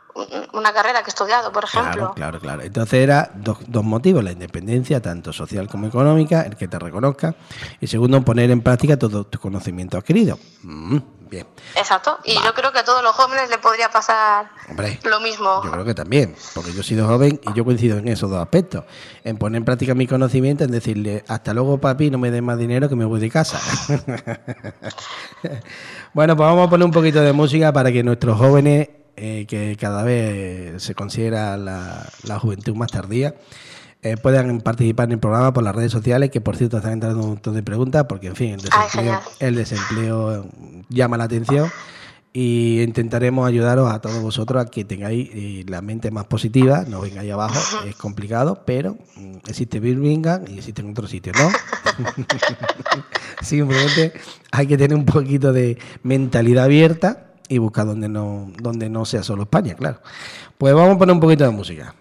una 0.52 0.72
carrera 0.72 1.02
que 1.02 1.06
he 1.06 1.08
estudiado, 1.08 1.52
por 1.52 1.64
ejemplo. 1.64 1.92
Claro, 1.92 2.14
claro, 2.14 2.40
claro. 2.40 2.62
Entonces 2.62 3.00
era 3.00 3.30
dos, 3.34 3.58
dos 3.66 3.84
motivos, 3.84 4.22
la 4.22 4.32
independencia, 4.32 5.00
tanto 5.00 5.32
social 5.32 5.68
como 5.68 5.86
económica, 5.86 6.42
el 6.42 6.56
que 6.56 6.68
te 6.68 6.78
reconozca, 6.78 7.34
y 7.80 7.86
segundo, 7.86 8.20
poner 8.22 8.50
en 8.50 8.62
práctica 8.62 8.96
todo 8.96 9.24
tu 9.24 9.38
conocimiento 9.38 9.98
adquirido. 9.98 10.38
Mm, 10.62 10.98
bien. 11.28 11.46
Exacto, 11.74 12.18
y 12.24 12.34
yo 12.34 12.54
creo 12.54 12.72
que 12.72 12.78
a 12.78 12.84
todos 12.84 13.02
los 13.02 13.12
jóvenes 13.12 13.50
le 13.50 13.58
podría 13.58 13.90
pasar 13.90 14.50
lo 15.04 15.20
mismo. 15.20 15.62
Yo 15.64 15.70
creo 15.70 15.84
que 15.84 15.94
también, 15.94 16.36
porque 16.54 16.72
yo 16.72 16.80
he 16.80 16.84
sido 16.84 17.06
joven 17.08 17.40
y 17.42 17.52
yo 17.52 17.64
coincido 17.64 17.98
en 17.98 18.08
esos 18.08 18.30
dos 18.30 18.40
aspectos, 18.40 18.84
en 19.24 19.36
poner 19.36 19.58
en 19.58 19.64
práctica 19.64 19.94
mi 19.94 20.06
conocimiento, 20.06 20.64
en 20.64 20.70
decirle, 20.70 21.24
hasta 21.28 21.52
luego 21.52 21.78
papi, 21.78 22.10
no 22.10 22.18
me 22.18 22.30
des 22.30 22.42
más 22.42 22.58
dinero 22.58 22.88
que 22.88 22.96
me 22.96 23.04
voy 23.04 23.20
de 23.20 23.30
casa. 23.30 23.60
bueno, 26.14 26.36
pues 26.36 26.46
vamos 26.48 26.68
a 26.68 26.70
poner 26.70 26.84
un 26.84 26.92
poquito 26.92 27.20
de 27.20 27.32
música 27.32 27.72
para 27.72 27.90
que 27.90 28.02
nuestros 28.02 28.38
jóvenes 28.38 28.88
eh, 29.16 29.46
que 29.46 29.76
cada 29.78 30.02
vez 30.02 30.82
se 30.82 30.94
considera 30.94 31.56
la, 31.56 32.38
juventud 32.38 32.74
más 32.74 32.90
tardía, 32.90 33.34
eh, 34.02 34.16
puedan 34.16 34.60
participar 34.60 35.08
en 35.08 35.12
el 35.12 35.18
programa 35.18 35.52
por 35.52 35.62
las 35.62 35.74
redes 35.74 35.92
sociales, 35.92 36.30
que 36.30 36.40
por 36.40 36.56
cierto 36.56 36.76
están 36.78 36.94
entrando 36.94 37.20
un 37.20 37.28
montón 37.30 37.54
de 37.54 37.62
preguntas, 37.62 38.04
porque 38.08 38.28
en 38.28 38.36
fin, 38.36 38.50
el 38.50 38.60
desempleo, 38.60 39.20
el 39.40 39.54
desempleo 39.54 40.46
llama 40.88 41.16
la 41.16 41.24
atención. 41.24 41.70
Y 42.36 42.82
intentaremos 42.82 43.46
ayudaros 43.46 43.92
a 43.92 44.00
todos 44.00 44.20
vosotros 44.20 44.60
a 44.60 44.68
que 44.68 44.84
tengáis 44.84 45.30
eh, 45.32 45.64
la 45.68 45.80
mente 45.82 46.10
más 46.10 46.24
positiva, 46.24 46.84
no 46.88 47.00
vengáis 47.00 47.30
abajo, 47.30 47.86
es 47.86 47.94
complicado, 47.94 48.64
pero 48.66 48.98
mm, 49.14 49.36
existe 49.46 49.78
Birmingham 49.78 50.42
y 50.48 50.58
existe 50.58 50.82
en 50.82 50.90
otros 50.90 51.10
sitios, 51.10 51.36
¿no? 51.38 51.48
Simplemente 53.40 54.14
hay 54.50 54.66
que 54.66 54.76
tener 54.76 54.96
un 54.96 55.04
poquito 55.04 55.52
de 55.52 55.78
mentalidad 56.02 56.64
abierta 56.64 57.33
y 57.48 57.58
buscar 57.58 57.86
donde 57.86 58.08
no, 58.08 58.50
donde 58.60 58.88
no 58.88 59.04
sea 59.04 59.22
solo 59.22 59.42
España, 59.42 59.74
claro. 59.74 60.00
Pues 60.58 60.74
vamos 60.74 60.96
a 60.96 60.98
poner 60.98 61.14
un 61.14 61.20
poquito 61.20 61.44
de 61.44 61.50
música. 61.50 61.94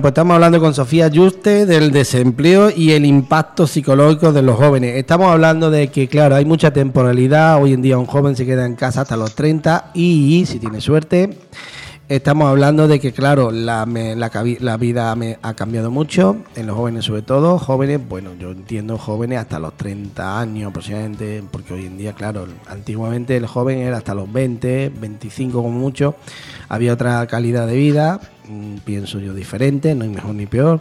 Pues 0.00 0.12
estamos 0.12 0.34
hablando 0.34 0.60
con 0.60 0.72
Sofía 0.72 1.10
Juste 1.14 1.66
del 1.66 1.90
desempleo 1.90 2.70
y 2.74 2.92
el 2.92 3.04
impacto 3.04 3.66
psicológico 3.66 4.32
de 4.32 4.40
los 4.40 4.56
jóvenes. 4.56 4.96
Estamos 4.96 5.30
hablando 5.30 5.70
de 5.70 5.88
que, 5.88 6.08
claro, 6.08 6.36
hay 6.36 6.46
mucha 6.46 6.72
temporalidad. 6.72 7.62
Hoy 7.62 7.74
en 7.74 7.82
día 7.82 7.98
un 7.98 8.06
joven 8.06 8.34
se 8.34 8.46
queda 8.46 8.64
en 8.64 8.76
casa 8.76 9.02
hasta 9.02 9.18
los 9.18 9.34
30 9.34 9.90
y, 9.92 10.44
si 10.46 10.58
tiene 10.58 10.80
suerte, 10.80 11.36
estamos 12.10 12.48
hablando 12.48 12.88
de 12.88 12.98
que, 12.98 13.12
claro, 13.12 13.52
la, 13.52 13.86
la, 13.86 14.76
vida 14.76 15.16
ha 15.42 15.54
cambiado 15.54 15.92
mucho, 15.92 16.38
en 16.56 16.66
los 16.66 16.76
jóvenes 16.76 17.04
sobre 17.04 17.22
todo, 17.22 17.56
jóvenes, 17.56 18.00
bueno, 18.06 18.32
yo 18.36 18.50
entiendo 18.50 18.98
jóvenes 18.98 19.38
hasta 19.38 19.60
los 19.60 19.76
30 19.76 20.40
años 20.40 20.70
aproximadamente, 20.70 21.44
porque 21.52 21.72
hoy 21.72 21.86
en 21.86 21.96
día, 21.96 22.12
claro, 22.12 22.48
antiguamente 22.66 23.36
el 23.36 23.46
joven 23.46 23.78
era 23.78 23.98
hasta 23.98 24.14
los 24.14 24.30
20, 24.30 24.92
25 25.00 25.62
como 25.62 25.78
mucho, 25.78 26.16
había 26.68 26.94
otra 26.94 27.24
calidad 27.28 27.68
de 27.68 27.76
vida, 27.76 28.20
mm, 28.48 28.78
pienso 28.78 29.20
yo 29.20 29.32
diferente, 29.32 29.94
no 29.94 30.02
hay 30.02 30.10
mejor 30.10 30.34
ni 30.34 30.46
peor, 30.46 30.80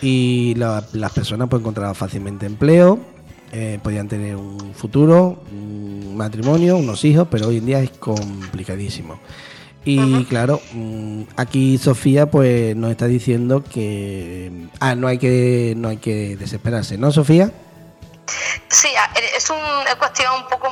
y 0.00 0.54
las 0.54 1.12
personas 1.12 1.48
pueden 1.48 1.64
encontrar 1.64 1.92
fácilmente 1.96 2.46
empleo, 2.46 3.00
eh, 3.50 3.80
podían 3.82 4.06
tener 4.06 4.36
un 4.36 4.74
futuro, 4.74 5.42
un 5.50 6.16
matrimonio, 6.16 6.76
unos 6.76 7.04
hijos, 7.04 7.26
pero 7.28 7.48
hoy 7.48 7.58
en 7.58 7.66
día 7.66 7.80
es 7.80 7.90
complicadísimo. 7.90 9.18
Y 9.84 10.24
claro, 10.26 10.60
mm, 10.72 11.22
aquí 11.36 11.76
Sofía 11.76 12.26
pues 12.26 12.76
nos 12.76 12.90
está 12.90 13.06
diciendo 13.06 13.64
que 13.64 14.68
ah, 14.78 14.94
no 14.94 15.08
hay 15.08 15.18
que 15.18 15.74
no 15.76 15.88
hay 15.88 15.96
que 15.96 16.36
desesperarse, 16.36 16.98
¿no, 16.98 17.10
Sofía? 17.10 17.50
Sí, 18.68 18.88
es 19.36 19.50
una 19.50 19.98
cuestión 19.98 20.32
un 20.34 20.46
poco 20.48 20.68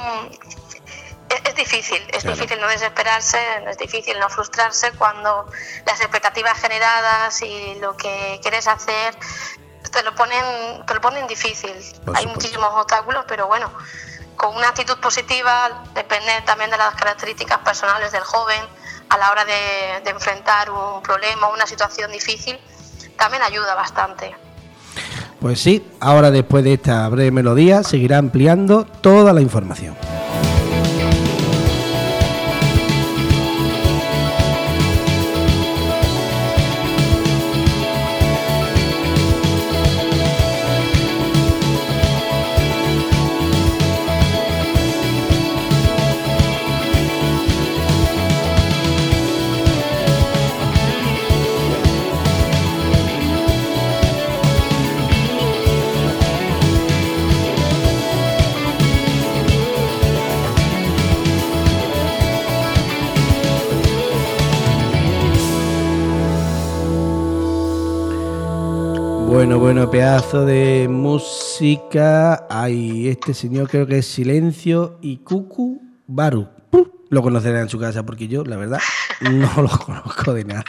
es, 1.45 1.55
difícil, 1.55 2.03
es 2.13 2.25
difícil 2.25 2.61
no 2.61 2.69
desesperarse, 2.69 3.39
es 3.69 3.79
difícil 3.79 4.19
no 4.19 4.29
frustrarse 4.29 4.93
cuando 4.93 5.47
las 5.87 6.01
expectativas 6.01 6.59
generadas 6.61 7.43
y 7.43 7.77
lo 7.81 7.97
que 7.97 8.39
quieres 8.43 8.67
hacer 8.67 9.15
te 9.93 10.03
lo 10.03 10.15
ponen 10.15 10.87
te 10.87 10.95
lo 10.95 11.01
ponen 11.01 11.27
difícil. 11.27 11.73
Hay 12.15 12.27
muchísimos 12.27 12.69
obstáculos, 12.75 13.25
pero 13.27 13.47
bueno, 13.47 13.73
con 14.37 14.57
una 14.57 14.69
actitud 14.69 14.99
positiva 15.01 15.83
depende 15.95 16.43
también 16.47 16.71
de 16.71 16.79
las 16.79 16.95
características 16.95 17.59
personales 17.59 18.13
del 18.13 18.23
joven 18.23 18.80
a 19.11 19.19
la 19.19 19.31
hora 19.31 19.45
de, 19.45 20.11
enfrentar 20.11 20.71
un 20.71 21.03
problema 21.03 21.49
o 21.49 21.55
una 21.55 21.67
situación 21.67 22.11
difícil, 22.11 22.59
también 23.17 23.43
ayuda 23.43 23.75
bastante. 23.75 24.35
Pues 25.41 25.61
sí, 25.61 25.87
ahora 26.01 26.31
después 26.31 26.65
de 26.65 26.75
esta 26.75 27.09
breve 27.09 27.31
melodía 27.31 27.83
seguirá 27.83 28.19
ampliando 28.19 28.85
toda 28.85 29.33
la 29.33 29.41
información. 29.41 29.97
Bueno, 69.51 69.65
bueno, 69.65 69.91
pedazo 69.91 70.47
de 70.47 70.87
música. 70.89 72.47
Hay 72.49 73.09
este 73.09 73.35
señor, 73.35 73.69
creo 73.69 73.85
que 73.85 73.99
es 73.99 74.07
Silencio 74.07 74.97
y 75.03 75.17
Cucu 75.17 75.83
Baru. 76.07 76.47
Lo 77.09 77.21
conocerá 77.21 77.61
en 77.61 77.69
su 77.69 77.77
casa 77.77 78.07
porque 78.07 78.29
yo, 78.29 78.45
la 78.45 78.57
verdad, 78.57 78.79
no 79.21 79.51
lo 79.63 79.69
conozco 79.69 80.35
de 80.35 80.45
nada. 80.45 80.65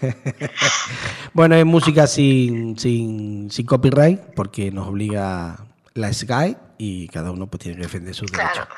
bueno, 1.34 1.56
es 1.56 1.66
música 1.66 2.06
sin, 2.06 2.78
sin, 2.78 3.50
copyright 3.66 4.20
porque 4.36 4.70
nos 4.70 4.86
obliga 4.86 5.66
la 5.94 6.12
Sky 6.12 6.56
y 6.78 7.08
cada 7.08 7.32
uno 7.32 7.48
pues 7.48 7.64
tiene 7.64 7.78
que 7.78 7.82
defender 7.82 8.14
sus 8.14 8.30
derechos 8.30 8.68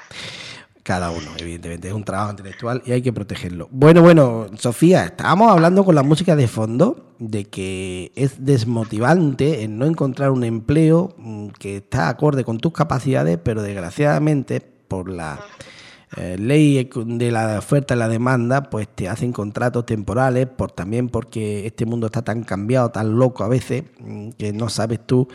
cada 0.83 1.11
uno, 1.11 1.31
evidentemente. 1.39 1.89
Es 1.89 1.95
un 1.95 2.05
trabajo 2.05 2.31
intelectual 2.31 2.83
y 2.85 2.93
hay 2.93 3.03
que 3.03 3.13
protegerlo. 3.13 3.69
Bueno, 3.71 4.03
bueno, 4.03 4.47
Sofía, 4.57 5.05
estábamos 5.05 5.51
hablando 5.51 5.85
con 5.85 5.95
la 5.95 6.03
música 6.03 6.37
de 6.37 6.49
fondo 6.49 7.15
de 7.19 7.45
que 7.45 8.13
es 8.17 8.45
desmotivante 8.45 9.63
en 9.63 9.79
no 9.79 9.87
encontrar 9.87 10.31
un 10.31 10.45
empleo 10.45 11.15
mm, 11.19 11.49
que 11.59 11.77
está 11.79 12.09
acorde 12.09 12.45
con 12.45 12.59
tus 12.59 12.73
capacidades, 12.73 13.39
pero 13.43 13.63
desgraciadamente 13.63 14.61
por 14.61 15.09
la 15.09 15.41
eh, 16.17 16.37
ley 16.39 16.91
de 16.95 17.31
la 17.31 17.59
oferta 17.59 17.95
y 17.95 17.99
la 17.99 18.09
demanda, 18.09 18.65
pues 18.65 18.89
te 18.89 19.09
hacen 19.09 19.33
contratos 19.33 19.87
temporales, 19.87 20.47
por 20.47 20.73
también 20.73 21.09
porque 21.09 21.67
este 21.67 21.87
mundo 21.87 22.07
está 22.07 22.23
tan 22.23 22.43
cambiado, 22.43 22.91
tan 22.91 23.17
loco 23.17 23.45
a 23.45 23.49
veces, 23.49 23.85
mm, 24.01 24.31
que 24.31 24.53
no 24.53 24.69
sabes 24.69 25.01
tú 25.07 25.29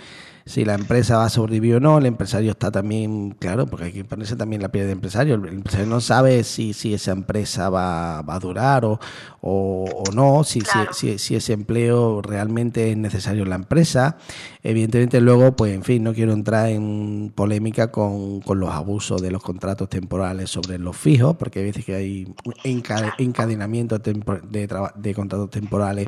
si 0.47 0.63
la 0.63 0.75
empresa 0.75 1.17
va 1.17 1.25
a 1.25 1.29
sobrevivir 1.29 1.75
o 1.75 1.79
no, 1.79 1.97
el 1.97 2.05
empresario 2.05 2.51
está 2.51 2.71
también, 2.71 3.31
claro, 3.37 3.67
porque 3.67 3.85
hay 3.85 3.91
que 3.91 4.05
ponerse 4.05 4.35
también 4.35 4.61
la 4.61 4.69
piel 4.69 4.85
del 4.85 4.93
empresario, 4.93 5.35
el 5.35 5.45
empresario 5.47 5.87
no 5.87 5.99
sabe 5.99 6.43
si, 6.43 6.73
si 6.73 6.93
esa 6.93 7.11
empresa 7.11 7.69
va, 7.69 8.21
va 8.21 8.35
a 8.35 8.39
durar 8.39 8.85
o, 8.85 8.99
o, 9.41 10.03
no, 10.13 10.43
si, 10.43 10.61
si, 10.91 11.17
si, 11.17 11.35
ese 11.35 11.53
empleo 11.53 12.21
realmente 12.21 12.91
es 12.91 12.97
necesario 12.97 13.43
en 13.43 13.49
la 13.49 13.55
empresa. 13.55 14.17
Evidentemente 14.63 15.21
luego, 15.21 15.55
pues 15.55 15.73
en 15.73 15.83
fin, 15.83 16.03
no 16.03 16.13
quiero 16.13 16.33
entrar 16.33 16.69
en 16.69 17.31
polémica 17.35 17.91
con, 17.91 18.41
con 18.41 18.59
los 18.59 18.69
abusos 18.71 19.21
de 19.21 19.31
los 19.31 19.43
contratos 19.43 19.89
temporales 19.89 20.49
sobre 20.49 20.77
los 20.79 20.95
fijos, 20.95 21.35
porque 21.37 21.59
hay 21.59 21.65
veces 21.65 21.85
que 21.85 21.95
hay 21.95 22.33
encadenamiento 22.63 23.99
de, 23.99 24.67
de 24.95 25.13
contratos 25.13 25.49
temporales 25.49 26.07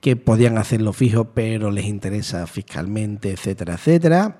que 0.00 0.16
podían 0.16 0.56
hacerlo 0.56 0.92
fijo, 0.92 1.24
pero 1.24 1.70
les 1.70 1.84
interesa 1.84 2.46
fiscalmente, 2.46 3.32
etcétera, 3.32 3.74
etcétera. 3.74 4.38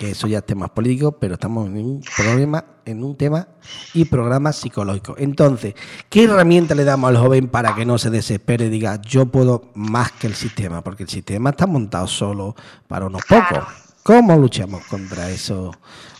Eso 0.00 0.26
ya 0.26 0.38
es 0.38 0.46
temas 0.46 0.70
políticos, 0.70 1.14
pero 1.18 1.34
estamos 1.34 1.66
en 1.68 1.76
un 1.78 2.04
problema, 2.16 2.64
en 2.84 3.02
un 3.02 3.16
tema 3.16 3.48
y 3.94 4.04
programa 4.04 4.52
psicológico. 4.52 5.14
Entonces, 5.16 5.74
¿qué 6.10 6.24
herramienta 6.24 6.74
le 6.74 6.84
damos 6.84 7.08
al 7.08 7.16
joven 7.16 7.48
para 7.48 7.74
que 7.74 7.86
no 7.86 7.96
se 7.98 8.10
desespere 8.10 8.66
y 8.66 8.68
diga 8.68 9.00
yo 9.00 9.26
puedo 9.26 9.70
más 9.74 10.12
que 10.12 10.26
el 10.26 10.34
sistema? 10.34 10.82
Porque 10.82 11.04
el 11.04 11.08
sistema 11.08 11.50
está 11.50 11.66
montado 11.66 12.06
solo 12.06 12.54
para 12.86 13.06
unos 13.06 13.22
pocos. 13.24 13.64
¿Cómo 14.02 14.36
luchamos 14.36 14.84
contra 14.86 15.30
esos 15.30 15.74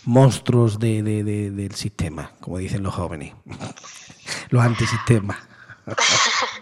monstruos 0.05 0.79
de, 0.79 1.03
del 1.03 1.75
sistema, 1.75 2.31
como 2.39 2.57
dicen 2.57 2.81
los 2.81 2.95
jóvenes? 2.95 3.33
los 4.49 4.63
antisistemas. 4.63 5.37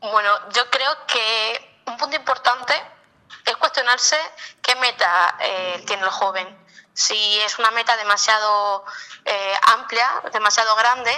Bueno, 0.00 0.48
yo 0.50 0.68
creo 0.70 1.06
que 1.06 1.82
un 1.86 1.96
punto 1.98 2.16
importante 2.16 2.74
es 3.44 3.56
cuestionarse 3.56 4.16
qué 4.62 4.74
meta 4.76 5.36
eh, 5.40 5.84
tiene 5.86 6.02
el 6.02 6.10
joven. 6.10 6.66
Si 6.94 7.38
es 7.40 7.58
una 7.58 7.70
meta 7.70 7.96
demasiado 7.96 8.84
eh, 9.24 9.54
amplia, 9.74 10.22
demasiado 10.32 10.74
grande, 10.76 11.12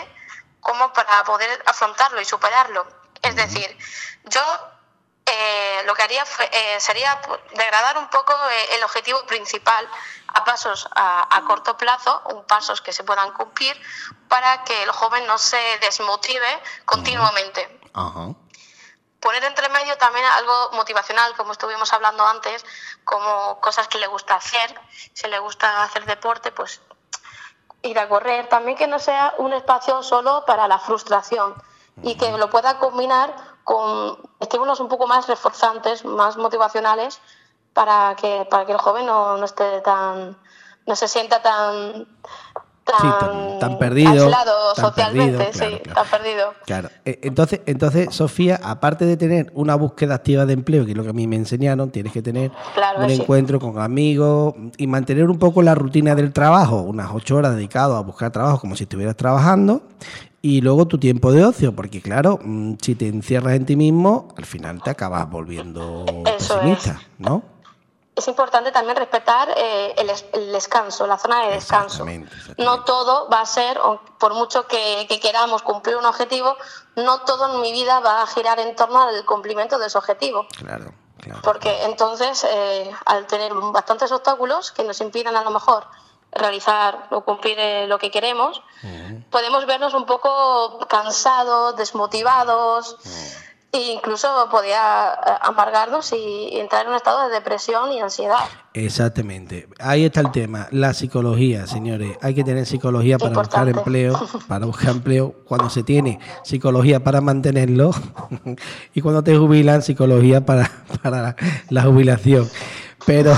como 0.60 0.92
para 0.92 1.22
poder 1.24 1.62
afrontarlo 1.66 2.20
y 2.20 2.24
superarlo. 2.24 2.86
Es 3.22 3.36
decir, 3.36 3.78
yo 4.24 4.42
eh, 5.26 5.82
lo 5.86 5.94
que 5.94 6.02
haría 6.02 6.24
sería 6.78 7.20
degradar 7.54 7.98
un 7.98 8.08
poco 8.10 8.34
el 8.72 8.82
objetivo 8.82 9.24
principal 9.26 9.88
a 10.28 10.44
pasos 10.44 10.88
a, 10.94 11.42
corto 11.46 11.76
plazo, 11.76 12.22
un 12.26 12.44
pasos 12.46 12.80
que 12.80 12.92
se 12.92 13.04
puedan 13.04 13.32
cumplir, 13.32 13.80
para 14.28 14.64
que 14.64 14.82
el 14.82 14.90
joven 14.90 15.26
no 15.26 15.38
se 15.38 15.78
desmotive 15.78 16.62
continuamente. 16.84 17.80
Ajá 17.94 18.34
poner 19.22 19.44
entre 19.44 19.68
medio 19.68 19.96
también 19.96 20.26
algo 20.26 20.70
motivacional, 20.72 21.34
como 21.36 21.52
estuvimos 21.52 21.92
hablando 21.92 22.26
antes, 22.26 22.66
como 23.04 23.60
cosas 23.60 23.86
que 23.88 23.98
le 23.98 24.08
gusta 24.08 24.34
hacer. 24.34 24.74
Si 25.14 25.28
le 25.28 25.38
gusta 25.38 25.84
hacer 25.84 26.04
deporte, 26.04 26.50
pues 26.50 26.82
ir 27.82 27.98
a 27.98 28.08
correr. 28.08 28.48
También 28.48 28.76
que 28.76 28.88
no 28.88 28.98
sea 28.98 29.34
un 29.38 29.52
espacio 29.52 30.02
solo 30.02 30.44
para 30.44 30.66
la 30.66 30.78
frustración 30.78 31.54
y 32.02 32.16
que 32.16 32.32
lo 32.32 32.50
pueda 32.50 32.78
combinar 32.78 33.34
con 33.62 34.18
estímulos 34.40 34.80
un 34.80 34.88
poco 34.88 35.06
más 35.06 35.28
reforzantes, 35.28 36.04
más 36.04 36.36
motivacionales, 36.36 37.20
para 37.72 38.16
que, 38.16 38.46
para 38.50 38.66
que 38.66 38.72
el 38.72 38.78
joven 38.78 39.06
no, 39.06 39.36
no 39.36 39.44
esté 39.44 39.80
tan, 39.82 40.36
no 40.84 40.96
se 40.96 41.06
sienta 41.06 41.40
tan 41.42 42.08
tan, 42.84 43.58
tan, 43.58 43.78
perdido, 43.78 44.30
socialmente, 44.74 45.52
sí, 45.52 45.80
tan 45.94 46.06
perdido. 46.06 46.54
Claro. 46.66 46.88
E, 47.04 47.20
entonces, 47.22 47.60
entonces, 47.66 48.14
Sofía, 48.14 48.60
aparte 48.62 49.04
de 49.04 49.16
tener 49.16 49.50
una 49.54 49.74
búsqueda 49.74 50.16
activa 50.16 50.46
de 50.46 50.54
empleo, 50.54 50.84
que 50.84 50.92
es 50.92 50.96
lo 50.96 51.04
que 51.04 51.10
a 51.10 51.12
mí 51.12 51.26
me 51.26 51.36
enseñaron, 51.36 51.90
tienes 51.90 52.12
que 52.12 52.22
tener 52.22 52.50
un 52.98 53.10
encuentro 53.10 53.60
con 53.60 53.78
amigos 53.78 54.54
y 54.76 54.86
mantener 54.86 55.30
un 55.30 55.38
poco 55.38 55.62
la 55.62 55.74
rutina 55.74 56.14
del 56.14 56.32
trabajo, 56.32 56.82
unas 56.82 57.10
ocho 57.12 57.36
horas 57.36 57.54
dedicado 57.54 57.96
a 57.96 58.02
buscar 58.02 58.30
trabajo 58.30 58.60
como 58.60 58.76
si 58.76 58.84
estuvieras 58.84 59.16
trabajando. 59.16 59.82
Y 60.44 60.60
luego 60.60 60.88
tu 60.88 60.98
tiempo 60.98 61.30
de 61.30 61.44
ocio, 61.44 61.72
porque 61.72 62.00
claro, 62.00 62.40
mm, 62.42 62.74
si 62.82 62.96
te 62.96 63.06
encierras 63.06 63.54
en 63.54 63.64
ti 63.64 63.76
mismo, 63.76 64.26
al 64.36 64.44
final 64.44 64.82
te 64.82 64.90
acabas 64.90 65.30
volviendo 65.30 66.04
pesimista, 66.24 67.00
¿no? 67.18 67.51
Es 68.14 68.28
importante 68.28 68.70
también 68.72 68.96
respetar 68.96 69.48
eh, 69.56 69.94
el, 69.96 70.52
descanso, 70.52 71.06
la 71.06 71.16
zona 71.16 71.46
de 71.46 71.54
descanso. 71.54 72.04
No 72.58 72.84
todo 72.84 73.28
va 73.30 73.40
a 73.40 73.46
ser, 73.46 73.80
por 74.18 74.34
mucho 74.34 74.66
que, 74.66 75.06
queramos 75.22 75.62
cumplir 75.62 75.96
un 75.96 76.04
objetivo, 76.04 76.56
no 76.96 77.20
todo 77.22 77.54
en 77.54 77.62
mi 77.62 77.72
vida 77.72 78.00
va 78.00 78.22
a 78.22 78.26
girar 78.26 78.58
en 78.60 78.76
torno 78.76 79.00
al 79.02 79.24
cumplimiento 79.24 79.78
de 79.78 79.86
ese 79.86 79.96
objetivo. 79.96 80.46
Claro, 80.58 80.92
claro. 81.18 81.40
Porque 81.42 81.84
entonces, 81.84 82.44
eh, 82.44 82.90
al 83.06 83.26
tener 83.26 83.54
bastantes 83.54 84.12
obstáculos 84.12 84.72
que 84.72 84.84
nos 84.84 85.00
impiden 85.00 85.34
a 85.34 85.42
lo 85.42 85.50
mejor 85.50 85.86
realizar 86.32 87.08
o 87.10 87.22
cumplir 87.22 87.58
eh, 87.58 87.86
lo 87.86 87.98
que 87.98 88.10
queremos, 88.10 88.62
podemos 89.30 89.64
vernos 89.66 89.94
un 89.94 90.04
poco 90.04 90.78
cansados, 90.88 91.76
desmotivados 91.76 92.96
incluso 93.72 94.28
podía 94.50 95.12
eh, 95.14 95.30
amargarnos 95.40 96.12
y 96.12 96.58
entrar 96.58 96.82
en 96.82 96.90
un 96.90 96.96
estado 96.96 97.28
de 97.28 97.34
depresión 97.34 97.90
y 97.92 98.00
ansiedad. 98.00 98.44
Exactamente. 98.74 99.68
Ahí 99.78 100.04
está 100.04 100.20
el 100.20 100.30
tema, 100.30 100.68
la 100.70 100.92
psicología, 100.94 101.66
señores. 101.66 102.18
Hay 102.20 102.34
que 102.34 102.44
tener 102.44 102.66
psicología 102.66 103.18
para 103.18 103.34
buscar 103.34 103.68
empleo, 103.68 104.20
para 104.48 104.66
buscar 104.66 104.90
empleo 104.90 105.34
cuando 105.46 105.70
se 105.70 105.82
tiene 105.82 106.20
psicología 106.44 107.02
para 107.02 107.20
mantenerlo 107.20 107.92
y 108.94 109.00
cuando 109.00 109.22
te 109.22 109.36
jubilan 109.36 109.82
psicología 109.82 110.44
para, 110.44 110.70
para 111.02 111.36
la 111.70 111.82
jubilación. 111.82 112.48
Pero 113.06 113.34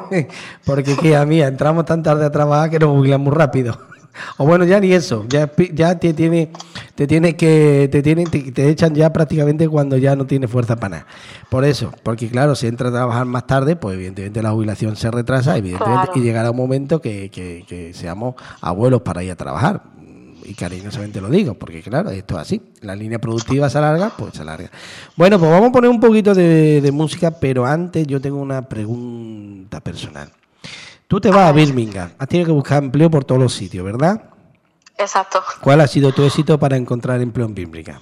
porque 0.66 0.96
que 0.96 1.16
a 1.16 1.24
mí 1.24 1.40
entramos 1.42 1.84
tan 1.84 2.02
tarde 2.02 2.26
a 2.26 2.30
trabajar 2.30 2.70
que 2.70 2.78
nos 2.78 2.90
jubilan 2.90 3.20
muy 3.20 3.34
rápido. 3.34 3.91
O 4.36 4.46
bueno, 4.46 4.64
ya 4.64 4.80
ni 4.80 4.92
eso, 4.92 5.24
ya, 5.28 5.50
ya 5.72 5.98
te 5.98 6.12
tiene, 6.12 6.50
te 6.94 7.06
tiene 7.06 7.36
que, 7.36 7.88
te 7.90 8.02
tienen, 8.02 8.30
te, 8.30 8.68
echan 8.68 8.94
ya 8.94 9.12
prácticamente 9.12 9.68
cuando 9.68 9.96
ya 9.96 10.16
no 10.16 10.26
tiene 10.26 10.48
fuerza 10.48 10.76
para 10.76 10.88
nada. 10.88 11.06
Por 11.48 11.64
eso, 11.64 11.92
porque 12.02 12.28
claro, 12.28 12.54
si 12.54 12.66
entra 12.66 12.88
a 12.88 12.92
trabajar 12.92 13.26
más 13.26 13.46
tarde, 13.46 13.76
pues 13.76 13.94
evidentemente 13.94 14.42
la 14.42 14.50
jubilación 14.50 14.96
se 14.96 15.10
retrasa, 15.10 15.56
evidentemente, 15.56 16.10
y 16.16 16.20
llegará 16.20 16.50
un 16.50 16.56
momento 16.56 17.00
que, 17.00 17.30
que, 17.30 17.92
seamos 17.94 18.34
abuelos 18.60 19.02
para 19.02 19.22
ir 19.22 19.30
a 19.30 19.36
trabajar 19.36 19.82
y 20.44 20.54
cariñosamente 20.54 21.20
lo 21.20 21.28
digo, 21.28 21.54
porque 21.54 21.82
claro, 21.82 22.10
esto 22.10 22.34
es 22.34 22.40
así. 22.40 22.62
La 22.80 22.96
línea 22.96 23.20
productiva 23.20 23.70
se 23.70 23.78
alarga, 23.78 24.12
pues 24.16 24.34
se 24.34 24.42
alarga. 24.42 24.70
Bueno, 25.16 25.38
pues 25.38 25.50
vamos 25.50 25.68
a 25.68 25.72
poner 25.72 25.88
un 25.88 26.00
poquito 26.00 26.34
de, 26.34 26.80
de 26.80 26.92
música, 26.92 27.30
pero 27.30 27.64
antes 27.64 28.06
yo 28.06 28.20
tengo 28.20 28.38
una 28.38 28.62
pregunta 28.62 29.80
personal. 29.80 30.32
Tú 31.12 31.20
te 31.20 31.30
vas 31.30 31.50
a 31.50 31.52
Birmingham, 31.52 32.10
has 32.18 32.26
tenido 32.26 32.46
que 32.46 32.52
buscar 32.52 32.82
empleo 32.82 33.10
por 33.10 33.22
todos 33.22 33.38
los 33.38 33.52
sitios, 33.52 33.84
¿verdad? 33.84 34.30
Exacto. 34.96 35.44
¿Cuál 35.60 35.82
ha 35.82 35.86
sido 35.86 36.10
tu 36.12 36.24
éxito 36.24 36.58
para 36.58 36.78
encontrar 36.78 37.20
empleo 37.20 37.44
en 37.44 37.54
Birmingham? 37.54 38.00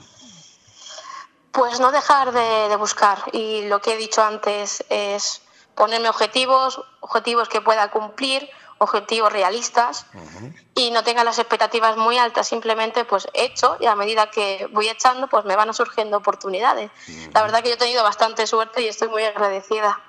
Pues 1.51 1.81
no 1.81 1.91
dejar 1.91 2.31
de, 2.31 2.77
buscar 2.77 3.19
y 3.33 3.67
lo 3.67 3.81
que 3.81 3.95
he 3.95 3.97
dicho 3.97 4.23
antes 4.23 4.85
es 4.91 5.43
ponerme 5.75 6.09
objetivos, 6.09 6.85
objetivos 7.01 7.49
que 7.49 7.61
pueda 7.61 7.91
cumplir, 7.91 8.49
objetivos 8.79 9.33
realistas 9.33 10.07
y 10.77 10.93
no 10.93 11.03
tenga 11.03 11.25
las 11.25 11.41
expectativas 11.41 11.97
muy 11.97 12.17
altas, 12.17 12.47
simplemente 12.47 13.05
pues 13.05 13.27
hecho 13.35 13.77
y 13.81 13.87
a 13.87 13.97
medida 13.97 14.31
que 14.31 14.69
voy 14.73 14.89
echando 14.89 15.27
pues 15.27 15.45
me 15.45 15.57
van 15.57 15.75
surgiendo 15.75 16.19
oportunidades. 16.19 16.93
La 17.35 17.43
verdad 17.43 17.61
que 17.61 17.71
yo 17.71 17.75
he 17.75 17.79
tenido 17.79 18.05
bastante 18.05 18.47
suerte 18.47 18.83
y 18.83 18.87
estoy 18.87 19.09
muy 19.09 19.25
agradecida. 19.25 20.01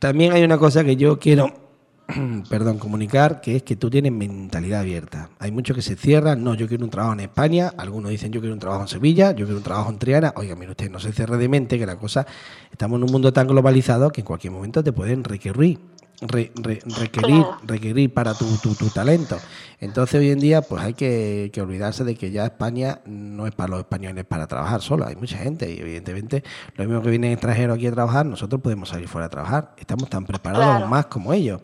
También 0.00 0.32
hay 0.32 0.42
una 0.42 0.58
cosa 0.58 0.82
que 0.82 0.96
yo 0.96 1.20
quiero 1.20 1.69
perdón, 2.48 2.78
comunicar 2.78 3.40
que 3.40 3.56
es 3.56 3.62
que 3.62 3.76
tú 3.76 3.90
tienes 3.90 4.12
mentalidad 4.12 4.80
abierta. 4.80 5.30
Hay 5.38 5.50
muchos 5.50 5.76
que 5.76 5.82
se 5.82 5.96
cierran, 5.96 6.42
no, 6.42 6.54
yo 6.54 6.68
quiero 6.68 6.84
un 6.84 6.90
trabajo 6.90 7.14
en 7.14 7.20
España, 7.20 7.72
algunos 7.76 8.10
dicen 8.10 8.32
yo 8.32 8.40
quiero 8.40 8.54
un 8.54 8.60
trabajo 8.60 8.82
en 8.82 8.88
Sevilla, 8.88 9.32
yo 9.32 9.46
quiero 9.46 9.58
un 9.58 9.64
trabajo 9.64 9.90
en 9.90 9.98
Triana. 9.98 10.32
Oiga, 10.36 10.56
mire 10.56 10.72
usted, 10.72 10.90
no 10.90 10.98
se 11.00 11.12
cierre 11.12 11.36
de 11.36 11.48
mente 11.48 11.78
que 11.78 11.86
la 11.86 11.96
cosa, 11.96 12.26
estamos 12.70 12.98
en 12.98 13.04
un 13.04 13.12
mundo 13.12 13.32
tan 13.32 13.46
globalizado 13.46 14.10
que 14.10 14.20
en 14.20 14.26
cualquier 14.26 14.52
momento 14.52 14.82
te 14.82 14.92
pueden 14.92 15.24
requerir 15.24 15.78
requerir, 16.20 17.44
requerir 17.64 18.12
para 18.12 18.34
tu, 18.34 18.46
tu, 18.58 18.88
talento. 18.90 19.38
Entonces 19.80 20.20
hoy 20.20 20.30
en 20.30 20.40
día 20.40 20.62
pues 20.62 20.82
hay 20.82 20.94
que, 20.94 21.50
olvidarse 21.60 22.04
de 22.04 22.14
que 22.14 22.30
ya 22.30 22.44
España 22.44 23.00
no 23.06 23.46
es 23.46 23.54
para 23.54 23.70
los 23.70 23.80
españoles 23.80 24.24
para 24.24 24.46
trabajar 24.46 24.82
solo, 24.82 25.06
hay 25.06 25.16
mucha 25.16 25.38
gente 25.38 25.70
y 25.72 25.80
evidentemente 25.80 26.44
lo 26.76 26.84
mismo 26.84 27.02
que 27.02 27.10
vienen 27.10 27.32
extranjeros 27.32 27.76
aquí 27.76 27.86
a 27.86 27.92
trabajar, 27.92 28.26
nosotros 28.26 28.60
podemos 28.60 28.88
salir 28.88 29.08
fuera 29.08 29.26
a 29.26 29.30
trabajar, 29.30 29.74
estamos 29.78 30.08
tan 30.10 30.24
preparados 30.26 30.88
más 30.88 31.06
como 31.06 31.32
ellos. 31.32 31.62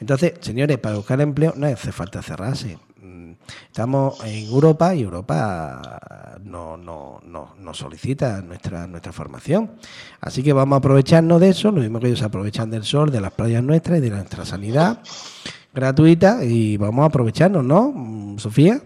Entonces, 0.00 0.34
señores, 0.40 0.78
para 0.78 0.96
buscar 0.96 1.20
empleo 1.20 1.52
no 1.56 1.66
hace 1.66 1.92
falta 1.92 2.22
cerrarse. 2.22 2.78
Estamos 3.66 4.22
en 4.24 4.46
Europa 4.48 4.94
y 4.94 5.02
Europa 5.02 6.36
no, 6.42 6.76
no, 6.76 7.20
no, 7.24 7.54
nos 7.58 7.78
solicita 7.78 8.40
nuestra, 8.42 8.86
nuestra 8.86 9.12
formación. 9.12 9.72
Así 10.20 10.42
que 10.42 10.52
vamos 10.52 10.76
a 10.76 10.78
aprovecharnos 10.78 11.40
de 11.40 11.50
eso, 11.50 11.70
lo 11.70 11.80
mismo 11.80 12.00
que 12.00 12.08
ellos 12.08 12.22
aprovechan 12.22 12.70
del 12.70 12.84
sol, 12.84 13.10
de 13.10 13.20
las 13.20 13.32
playas 13.32 13.62
nuestras 13.62 13.98
y 13.98 14.00
de 14.00 14.10
nuestra 14.10 14.44
sanidad 14.44 14.98
gratuita 15.72 16.44
y 16.44 16.76
vamos 16.76 17.02
a 17.02 17.06
aprovecharnos, 17.06 17.64
¿no, 17.64 18.36
Sofía? 18.38 18.80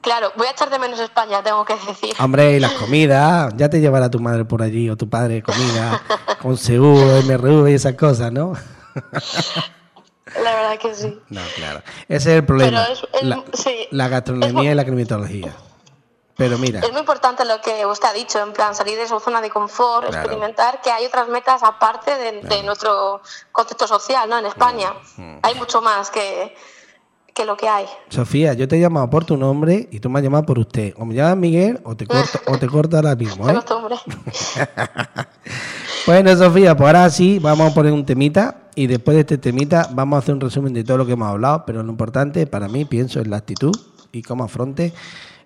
Claro, 0.00 0.32
voy 0.36 0.48
a 0.48 0.50
echar 0.50 0.68
de 0.68 0.78
menos 0.80 0.98
España, 0.98 1.42
tengo 1.44 1.64
que 1.64 1.74
decir. 1.86 2.14
Hombre, 2.18 2.56
y 2.56 2.60
las 2.60 2.72
comidas, 2.72 3.54
ya 3.56 3.70
te 3.70 3.80
llevará 3.80 4.10
tu 4.10 4.18
madre 4.18 4.44
por 4.44 4.60
allí 4.60 4.90
o 4.90 4.96
tu 4.96 5.08
padre 5.08 5.42
comida 5.42 6.02
con 6.42 6.56
seguro, 6.56 7.22
MRV 7.22 7.70
y 7.70 7.74
esas 7.74 7.94
cosas, 7.94 8.32
¿no? 8.32 8.54
La 10.42 10.54
verdad 10.54 10.78
que 10.78 10.94
sí. 10.94 11.18
No, 11.28 11.40
claro. 11.56 11.82
Ese 12.08 12.30
es 12.30 12.36
el 12.38 12.44
problema. 12.44 12.86
la, 13.90 14.08
gastronomía 14.08 14.72
y 14.72 14.74
la 14.74 14.84
climatología. 14.84 15.54
Pero 16.36 16.58
mira. 16.58 16.80
Es 16.80 16.90
muy 16.90 17.00
importante 17.00 17.44
lo 17.44 17.60
que 17.60 17.84
usted 17.86 18.08
ha 18.08 18.12
dicho, 18.12 18.40
en 18.40 18.52
plan, 18.52 18.74
salir 18.74 18.98
de 18.98 19.06
su 19.06 19.20
zona 19.20 19.40
de 19.40 19.50
confort, 19.50 20.06
experimentar 20.06 20.80
que 20.80 20.90
hay 20.90 21.04
otras 21.04 21.28
metas 21.28 21.62
aparte 21.62 22.10
de, 22.16 22.62
nuestro 22.62 23.20
contexto 23.52 23.86
social, 23.86 24.28
¿no? 24.28 24.38
En 24.38 24.46
España. 24.46 24.92
Mm. 25.16 25.38
Hay 25.42 25.54
mucho 25.56 25.82
más 25.82 26.10
que, 26.10 26.56
que 27.34 27.44
lo 27.44 27.56
que 27.56 27.68
hay. 27.68 27.86
Sofía, 28.08 28.54
yo 28.54 28.66
te 28.66 28.76
he 28.76 28.80
llamado 28.80 29.08
por 29.10 29.24
tu 29.24 29.36
nombre 29.36 29.88
y 29.90 30.00
tú 30.00 30.10
me 30.10 30.18
has 30.18 30.24
llamado 30.24 30.44
por 30.44 30.58
usted. 30.58 30.94
O 30.96 31.04
me 31.04 31.14
llamas 31.14 31.36
Miguel 31.36 31.80
o 31.84 31.96
te 31.96 32.06
corto, 32.06 32.40
o 32.46 32.58
te 32.58 32.66
corto 32.66 32.96
ahora 32.96 33.14
mismo, 33.14 33.48
¿eh? 33.50 33.54
bueno, 36.06 36.36
Sofía, 36.36 36.76
pues 36.76 36.86
ahora 36.86 37.10
sí, 37.10 37.38
vamos 37.38 37.70
a 37.70 37.74
poner 37.74 37.92
un 37.92 38.04
temita 38.04 38.68
y 38.74 38.86
después 38.86 39.14
de 39.14 39.20
este 39.20 39.38
temita 39.38 39.88
vamos 39.92 40.16
a 40.16 40.18
hacer 40.20 40.34
un 40.34 40.40
resumen 40.40 40.72
de 40.72 40.82
todo 40.82 40.98
lo 40.98 41.06
que 41.06 41.12
hemos 41.12 41.28
hablado, 41.28 41.64
pero 41.64 41.82
lo 41.82 41.90
importante 41.90 42.46
para 42.46 42.68
mí, 42.68 42.84
pienso, 42.84 43.20
es 43.20 43.28
la 43.28 43.36
actitud 43.36 43.72
y 44.10 44.22
cómo 44.22 44.44
afronte 44.44 44.92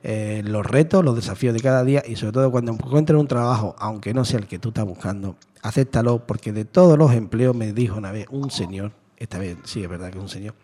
eh, 0.03 0.43
los 0.45 0.65
retos, 0.65 1.05
los 1.05 1.15
desafíos 1.15 1.53
de 1.53 1.61
cada 1.61 1.85
día 1.85 2.03
y 2.07 2.17
sobre 2.17 2.33
todo 2.33 2.51
cuando 2.51 2.73
encuentres 2.73 3.19
un 3.19 3.29
trabajo, 3.29 3.77
aunque 3.79 4.15
no 4.15 4.25
sea 4.25 4.39
el 4.39 4.47
que 4.47 4.59
tú 4.59 4.69
estás 4.69 4.85
buscando, 4.85 5.37
acéptalo 5.63 6.27
porque 6.27 6.53
de 6.53 6.65
todos 6.65 6.97
los 6.97 7.13
empleos 7.13 7.55
me 7.55 7.73
dijo 7.73 7.97
una 7.97 8.13
vez 8.13 8.27
un 8.31 8.51
señor, 8.51 8.93
esta 9.17 9.39
vez 9.39 9.59
sí 9.65 9.83
es 9.83 9.89
verdad 9.89 10.11
que 10.11 10.19
es 10.19 10.23
un 10.23 10.31
señor, 10.31 10.55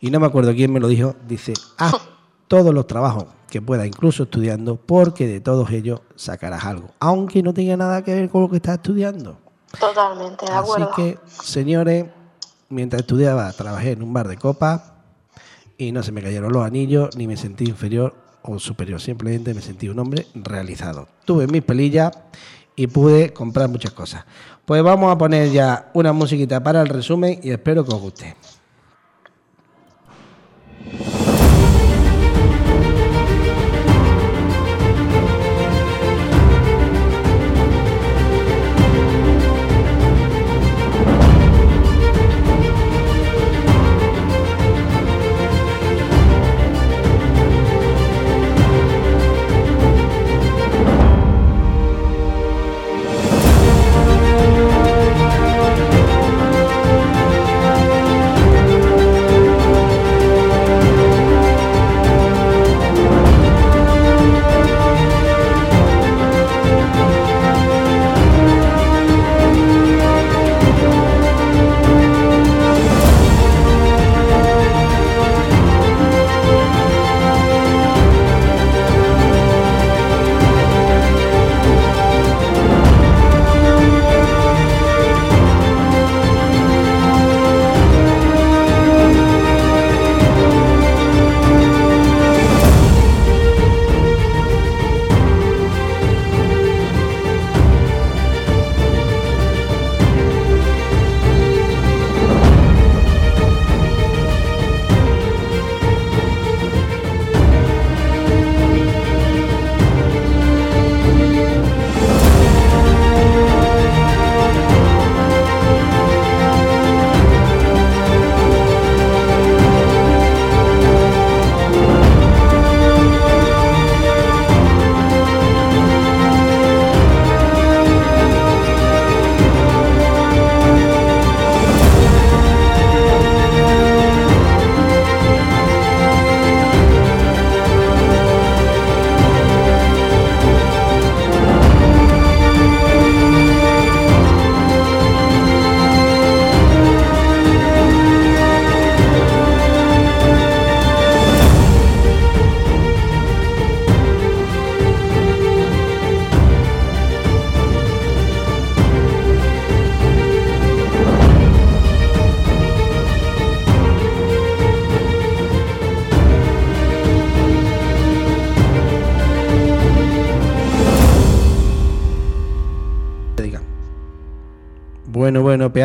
y 0.00 0.10
no 0.10 0.20
me 0.20 0.26
acuerdo 0.26 0.52
quién 0.54 0.72
me 0.72 0.80
lo 0.80 0.88
dijo, 0.88 1.16
dice, 1.26 1.54
haz 1.78 1.94
todos 2.48 2.74
los 2.74 2.86
trabajos 2.86 3.26
que 3.50 3.60
puedas, 3.60 3.86
incluso 3.86 4.22
estudiando, 4.22 4.76
porque 4.76 5.26
de 5.26 5.40
todos 5.40 5.70
ellos 5.70 6.00
sacarás 6.16 6.64
algo, 6.64 6.90
aunque 7.00 7.42
no 7.42 7.52
tenga 7.52 7.76
nada 7.76 8.02
que 8.02 8.14
ver 8.14 8.30
con 8.30 8.42
lo 8.42 8.48
que 8.48 8.56
estás 8.56 8.76
estudiando. 8.76 9.38
Totalmente, 9.78 10.46
de 10.46 10.52
acuerdo. 10.52 10.90
Así 10.90 11.02
que, 11.02 11.18
señores, 11.42 12.06
mientras 12.68 13.02
estudiaba, 13.02 13.52
trabajé 13.52 13.92
en 13.92 14.02
un 14.02 14.12
bar 14.12 14.28
de 14.28 14.36
copa 14.36 15.02
y 15.76 15.92
no 15.92 16.02
se 16.02 16.12
me 16.12 16.22
cayeron 16.22 16.52
los 16.52 16.64
anillos, 16.64 17.16
ni 17.16 17.26
me 17.26 17.36
sentí 17.36 17.64
inferior 17.64 18.14
o 18.42 18.58
superior, 18.58 19.00
simplemente 19.00 19.52
me 19.52 19.60
sentí 19.60 19.88
un 19.88 19.98
hombre 19.98 20.26
realizado. 20.34 21.08
Tuve 21.24 21.46
mis 21.46 21.62
pelillas 21.62 22.12
y 22.76 22.86
pude 22.86 23.32
comprar 23.32 23.68
muchas 23.68 23.92
cosas. 23.92 24.24
Pues 24.64 24.82
vamos 24.82 25.12
a 25.12 25.18
poner 25.18 25.50
ya 25.50 25.90
una 25.94 26.12
musiquita 26.12 26.62
para 26.62 26.80
el 26.80 26.88
resumen 26.88 27.40
y 27.42 27.50
espero 27.50 27.84
que 27.84 27.94
os 27.94 28.00
guste. 28.00 28.36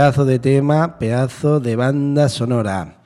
Pedazo 0.05 0.25
de 0.25 0.37
tema, 0.37 0.99
pedazo 0.99 1.59
de 1.59 1.75
banda 1.75 2.29
sonora. 2.29 2.97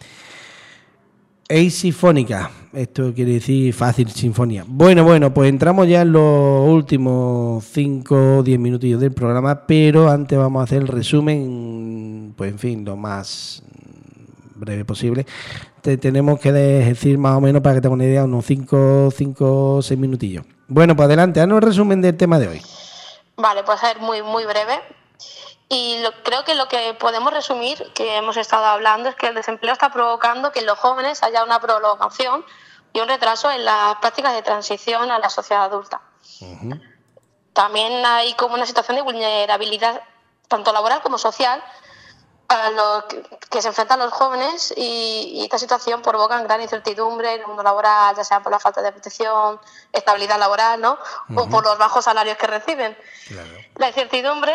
Eisifónica, 1.47 2.51
esto 2.73 3.13
quiere 3.13 3.35
decir 3.35 3.73
fácil 3.73 4.11
sinfonía. 4.11 4.65
Bueno, 4.67 5.05
bueno, 5.05 5.33
pues 5.33 5.49
entramos 5.49 5.87
ya 5.87 6.01
en 6.01 6.11
los 6.11 6.67
últimos 6.67 7.63
5 7.63 8.39
o 8.39 8.43
10 8.43 8.59
minutillos 8.59 8.99
del 8.99 9.13
programa, 9.13 9.65
pero 9.65 10.09
antes 10.09 10.37
vamos 10.37 10.59
a 10.59 10.63
hacer 10.65 10.81
el 10.81 10.89
resumen, 10.89 12.33
pues 12.35 12.51
en 12.51 12.59
fin, 12.59 12.83
lo 12.83 12.97
más 12.97 13.63
breve 14.55 14.83
posible. 14.83 15.25
Te 15.81 15.95
tenemos 15.95 16.37
que 16.37 16.51
decir 16.51 17.17
más 17.17 17.37
o 17.37 17.39
menos 17.39 17.61
para 17.61 17.75
que 17.75 17.81
tengas 17.81 17.95
una 17.95 18.03
idea, 18.03 18.25
unos 18.25 18.45
5 18.45 19.07
o 19.07 19.81
6 19.81 19.97
minutillos. 19.97 20.43
Bueno, 20.67 20.97
pues 20.97 21.05
adelante, 21.05 21.39
haznos 21.39 21.59
el 21.59 21.61
resumen 21.61 22.01
del 22.01 22.17
tema 22.17 22.39
de 22.39 22.49
hoy. 22.49 22.61
Vale, 23.37 23.63
pues 23.63 23.81
a 23.81 23.87
ser 23.87 24.01
muy, 24.01 24.21
muy 24.21 24.43
breve. 24.43 24.81
Y 25.71 26.03
creo 26.23 26.43
que 26.43 26.55
lo 26.55 26.67
que 26.67 26.95
podemos 26.95 27.31
resumir, 27.31 27.93
que 27.93 28.17
hemos 28.17 28.37
estado 28.37 28.65
hablando, 28.65 29.07
es 29.07 29.15
que 29.15 29.27
el 29.27 29.35
desempleo 29.35 29.71
está 29.71 29.91
provocando 29.91 30.51
que 30.51 30.59
en 30.59 30.65
los 30.65 30.79
jóvenes 30.79 31.21
haya 31.21 31.43
una 31.43 31.59
prolongación 31.59 32.43
y 32.91 32.99
un 32.99 33.07
retraso 33.07 33.51
en 33.51 33.63
las 33.65 33.97
prácticas 33.97 34.33
de 34.33 34.41
transición 34.41 35.11
a 35.11 35.19
la 35.19 35.29
sociedad 35.29 35.65
adulta. 35.65 36.01
También 37.53 38.03
hay 38.03 38.33
como 38.33 38.55
una 38.55 38.65
situación 38.65 38.95
de 38.95 39.03
vulnerabilidad, 39.03 40.01
tanto 40.47 40.73
laboral 40.73 41.01
como 41.03 41.19
social, 41.19 41.63
a 42.47 42.71
lo 42.71 43.05
que, 43.51 43.61
se 43.61 43.67
enfrentan 43.67 43.99
los 43.99 44.11
jóvenes 44.11 44.73
y, 44.75 45.41
esta 45.43 45.59
situación 45.59 46.01
provoca 46.01 46.41
gran 46.41 46.61
incertidumbre 46.61 47.35
en 47.35 47.41
el 47.41 47.47
mundo 47.47 47.61
laboral, 47.61 48.15
ya 48.15 48.23
sea 48.23 48.41
por 48.41 48.51
la 48.51 48.59
falta 48.59 48.81
de 48.81 48.91
protección, 48.91 49.59
estabilidad 49.93 50.39
laboral, 50.39 50.81
¿no? 50.81 50.97
O 51.35 51.47
por 51.47 51.63
los 51.63 51.77
bajos 51.77 52.05
salarios 52.05 52.37
que 52.37 52.47
reciben. 52.47 52.97
La 53.75 53.89
incertidumbre 53.89 54.51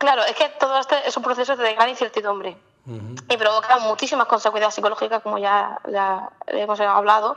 Claro, 0.00 0.24
es 0.24 0.34
que 0.34 0.48
todo 0.58 0.78
este 0.78 1.06
es 1.06 1.14
un 1.14 1.22
proceso 1.22 1.54
de 1.56 1.74
gran 1.74 1.90
incertidumbre 1.90 2.56
y 2.86 3.36
provoca 3.36 3.78
muchísimas 3.80 4.26
consecuencias 4.26 4.74
psicológicas, 4.74 5.22
como 5.22 5.36
ya, 5.36 5.78
hemos 6.46 6.80
hablado. 6.80 7.36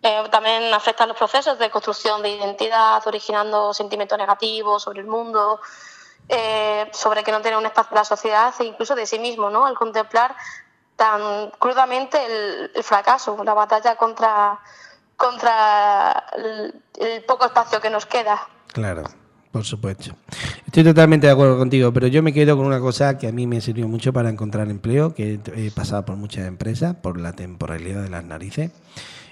Eh, 0.00 0.22
también 0.30 0.72
afecta 0.72 1.02
a 1.02 1.08
los 1.08 1.16
procesos 1.16 1.58
de 1.58 1.68
construcción 1.68 2.22
de 2.22 2.28
identidad, 2.30 3.02
originando 3.04 3.74
sentimientos 3.74 4.16
negativos 4.16 4.84
sobre 4.84 5.00
el 5.00 5.08
mundo, 5.08 5.60
eh, 6.28 6.88
sobre 6.92 7.24
que 7.24 7.32
no 7.32 7.42
tiene 7.42 7.56
un 7.56 7.66
espacio 7.66 7.90
en 7.90 7.96
la 7.96 8.04
sociedad 8.04 8.54
e 8.60 8.64
incluso 8.66 8.94
de 8.94 9.04
sí 9.04 9.18
mismo, 9.18 9.50
¿no? 9.50 9.66
Al 9.66 9.74
contemplar 9.74 10.36
tan 10.94 11.50
crudamente 11.58 12.70
el, 12.72 12.84
fracaso, 12.84 13.42
la 13.42 13.54
batalla 13.54 13.96
contra, 13.96 14.60
contra 15.16 16.24
el 16.36 17.24
poco 17.24 17.46
espacio 17.46 17.80
que 17.80 17.90
nos 17.90 18.06
queda. 18.06 18.46
Claro. 18.68 19.02
Por 19.52 19.64
supuesto. 19.64 20.14
Estoy 20.70 20.84
totalmente 20.84 21.26
de 21.26 21.32
acuerdo 21.32 21.58
contigo, 21.58 21.92
pero 21.92 22.06
yo 22.06 22.22
me 22.22 22.32
quedo 22.32 22.56
con 22.56 22.64
una 22.64 22.78
cosa 22.78 23.18
que 23.18 23.26
a 23.26 23.32
mí 23.32 23.44
me 23.44 23.60
sirvió 23.60 23.88
mucho 23.88 24.12
para 24.12 24.30
encontrar 24.30 24.70
empleo, 24.70 25.14
que 25.14 25.40
he 25.56 25.72
pasado 25.72 26.04
por 26.04 26.14
muchas 26.14 26.46
empresas, 26.46 26.94
por 26.94 27.18
la 27.18 27.32
temporalidad 27.32 28.04
de 28.04 28.08
las 28.08 28.22
narices 28.22 28.70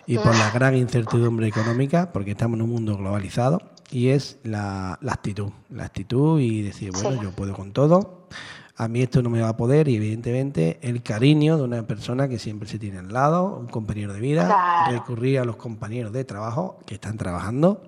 y 0.05 0.17
por 0.19 0.37
la 0.37 0.51
gran 0.51 0.77
incertidumbre 0.77 1.47
económica, 1.47 2.11
porque 2.13 2.33
estamos 2.33 2.59
en 2.59 2.63
un 2.63 2.71
mundo 2.71 2.97
globalizado, 2.97 3.63
y 3.89 4.09
es 4.09 4.41
la, 4.43 4.99
actitud. 5.07 5.51
La 5.71 5.85
actitud 5.85 6.41
y 6.41 6.63
decir, 6.63 6.91
bueno, 6.91 7.23
yo 7.23 7.31
puedo 7.31 7.55
con 7.55 7.73
todo, 7.73 8.27
a 8.75 8.89
mí 8.89 9.01
esto 9.01 9.23
no 9.23 9.31
me 9.31 9.41
va 9.41 9.51
a 9.51 9.57
poder, 9.57 9.87
y 9.87 9.95
evidentemente 9.95 10.81
el 10.83 11.05
cariño 11.05 11.57
de 11.57 11.63
una 11.63 11.87
persona 11.87 12.27
que 12.27 12.41
siempre 12.41 12.69
se 12.69 12.81
tiene 12.81 12.99
al 12.99 13.13
lado, 13.13 13.59
un 13.61 13.69
compañero 13.69 14.13
de 14.13 14.19
vida, 14.19 14.89
recurrir 14.91 15.39
a 15.39 15.45
los 15.45 15.55
compañeros 15.55 16.13
de 16.13 16.25
trabajo 16.25 16.81
que 16.85 16.95
están 16.95 17.17
trabajando 17.17 17.85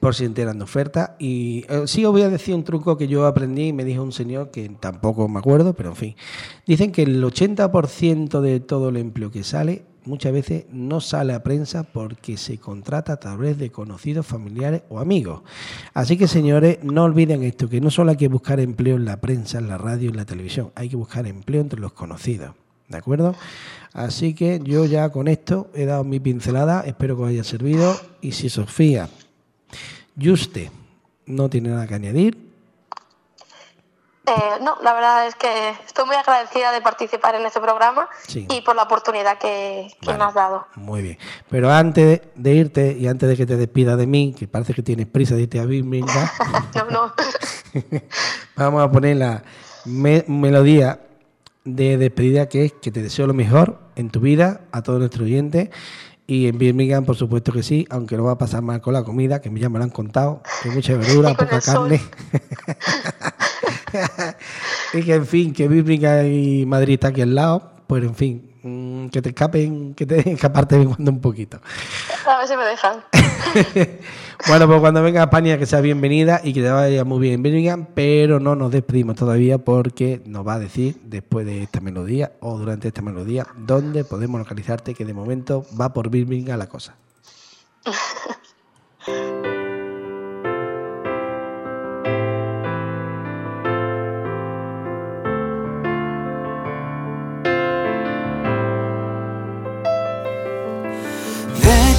por 0.00 0.14
si 0.14 0.24
enteran 0.24 0.58
de 0.58 0.64
oferta. 0.64 1.16
Y 1.18 1.64
eh, 1.68 1.82
sí 1.86 2.04
os 2.04 2.12
voy 2.12 2.22
a 2.22 2.28
decir 2.28 2.54
un 2.54 2.64
truco 2.64 2.96
que 2.96 3.08
yo 3.08 3.26
aprendí 3.26 3.68
y 3.68 3.72
me 3.72 3.84
dijo 3.84 4.02
un 4.02 4.12
señor 4.12 4.50
que 4.50 4.68
tampoco 4.68 5.28
me 5.28 5.38
acuerdo, 5.38 5.74
pero 5.74 5.90
en 5.90 5.96
fin. 5.96 6.16
Dicen 6.66 6.92
que 6.92 7.02
el 7.02 7.22
80% 7.22 8.40
de 8.40 8.60
todo 8.60 8.90
el 8.90 8.96
empleo 8.96 9.30
que 9.30 9.44
sale 9.44 9.84
muchas 10.04 10.32
veces 10.32 10.64
no 10.72 11.00
sale 11.00 11.34
a 11.34 11.42
prensa 11.42 11.84
porque 11.84 12.36
se 12.36 12.58
contrata 12.58 13.12
a 13.12 13.20
través 13.20 13.58
de 13.58 13.70
conocidos, 13.70 14.26
familiares 14.26 14.82
o 14.88 14.98
amigos. 14.98 15.42
Así 15.94 16.16
que 16.16 16.26
señores, 16.26 16.78
no 16.82 17.04
olviden 17.04 17.44
esto, 17.44 17.68
que 17.68 17.80
no 17.80 17.90
solo 17.90 18.10
hay 18.10 18.16
que 18.16 18.28
buscar 18.28 18.58
empleo 18.58 18.96
en 18.96 19.04
la 19.04 19.20
prensa, 19.20 19.58
en 19.58 19.68
la 19.68 19.78
radio, 19.78 20.10
en 20.10 20.16
la 20.16 20.24
televisión, 20.24 20.72
hay 20.74 20.88
que 20.88 20.96
buscar 20.96 21.26
empleo 21.26 21.60
entre 21.60 21.78
los 21.78 21.92
conocidos. 21.92 22.54
¿De 22.88 22.96
acuerdo? 22.96 23.34
Así 23.92 24.32
que 24.32 24.60
yo 24.64 24.86
ya 24.86 25.10
con 25.10 25.28
esto 25.28 25.70
he 25.74 25.84
dado 25.84 26.04
mi 26.04 26.20
pincelada, 26.20 26.80
espero 26.86 27.16
que 27.16 27.22
os 27.22 27.28
haya 27.28 27.44
servido. 27.44 27.94
Y 28.22 28.32
si 28.32 28.48
Sofía 28.48 29.10
Juste, 30.20 30.70
¿no 31.26 31.48
tiene 31.48 31.70
nada 31.70 31.86
que 31.86 31.94
añadir? 31.94 32.48
Eh, 34.26 34.60
no, 34.60 34.76
la 34.82 34.92
verdad 34.92 35.26
es 35.26 35.34
que 35.36 35.70
estoy 35.86 36.04
muy 36.04 36.16
agradecida 36.16 36.70
de 36.70 36.82
participar 36.82 37.34
en 37.34 37.46
este 37.46 37.60
programa 37.60 38.08
y 38.34 38.60
por 38.60 38.76
la 38.76 38.82
oportunidad 38.82 39.38
que, 39.38 39.88
me 40.06 40.12
has 40.12 40.34
dado. 40.34 40.66
Muy 40.74 41.00
bien. 41.00 41.18
Pero 41.48 41.70
antes 41.70 42.20
de, 42.34 42.54
irte 42.54 42.92
y 42.98 43.06
antes 43.06 43.26
de 43.28 43.36
que 43.36 43.46
te 43.46 43.56
despida 43.56 43.96
de 43.96 44.06
mí, 44.06 44.34
que 44.38 44.46
parece 44.46 44.74
que 44.74 44.82
tienes 44.82 45.06
prisa 45.06 45.34
de 45.34 45.42
irte 45.42 45.60
a 45.60 45.64
Birmingham, 45.64 46.28
no, 46.74 46.90
no. 46.90 47.14
vamos 48.56 48.82
a 48.82 48.90
poner 48.90 49.16
la 49.16 49.42
melodía 49.86 51.00
de 51.64 51.96
despedida 51.96 52.48
que 52.48 52.66
es 52.66 52.72
que 52.72 52.90
te 52.90 53.02
deseo 53.02 53.26
lo 53.26 53.34
mejor 53.34 53.78
en 53.96 54.10
tu 54.10 54.20
vida 54.20 54.60
a 54.72 54.82
todos 54.82 54.98
nuestros 54.98 55.24
oyentes 55.24 55.70
y 56.30 56.46
en 56.46 56.58
Birmingham, 56.58 57.06
por 57.06 57.16
supuesto 57.16 57.52
que 57.52 57.62
sí, 57.62 57.86
aunque 57.88 58.18
no 58.18 58.24
va 58.24 58.32
a 58.32 58.38
pasar 58.38 58.60
mal 58.60 58.82
con 58.82 58.92
la 58.92 59.02
comida, 59.02 59.40
que 59.40 59.50
ya 59.58 59.70
me 59.70 59.78
lo 59.78 59.84
han 59.84 59.90
contado, 59.90 60.42
que 60.62 60.68
mucha 60.68 60.94
verdura, 60.96 61.32
poca 61.32 61.58
carne. 61.58 62.02
y 64.92 65.02
que, 65.02 65.14
en 65.14 65.26
fin, 65.26 65.54
que 65.54 65.68
Birmingham 65.68 66.26
y 66.26 66.66
Madrid 66.66 66.94
está 66.94 67.08
aquí 67.08 67.22
al 67.22 67.34
lado, 67.34 67.72
pues 67.86 68.04
en 68.04 68.14
fin, 68.14 68.47
que 69.10 69.22
te 69.22 69.30
escapen, 69.30 69.94
que 69.94 70.06
te 70.06 70.30
escaparte 70.32 70.78
de 70.78 70.86
cuando 70.86 71.10
un 71.10 71.20
poquito. 71.20 71.60
A 72.26 72.38
ver 72.38 72.48
si 72.48 72.56
me 72.56 72.64
dejan. 72.64 73.04
Bueno, 74.46 74.68
pues 74.68 74.80
cuando 74.80 75.02
venga 75.02 75.20
a 75.20 75.24
España 75.24 75.58
que 75.58 75.66
sea 75.66 75.80
bienvenida 75.80 76.40
y 76.44 76.52
que 76.52 76.62
te 76.62 76.70
vaya 76.70 77.04
muy 77.04 77.18
bien 77.18 77.34
en 77.34 77.42
Birmingham, 77.42 77.88
pero 77.92 78.38
no 78.38 78.54
nos 78.54 78.70
despedimos 78.70 79.16
todavía 79.16 79.58
porque 79.58 80.22
nos 80.26 80.46
va 80.46 80.54
a 80.54 80.58
decir 80.60 81.00
después 81.02 81.44
de 81.44 81.64
esta 81.64 81.80
melodía 81.80 82.32
o 82.40 82.56
durante 82.56 82.86
esta 82.86 83.02
melodía 83.02 83.48
dónde 83.56 84.04
podemos 84.04 84.38
localizarte, 84.38 84.94
que 84.94 85.04
de 85.04 85.12
momento 85.12 85.66
va 85.78 85.92
por 85.92 86.08
Birmingham 86.08 86.56
la 86.56 86.68
cosa. 86.68 86.94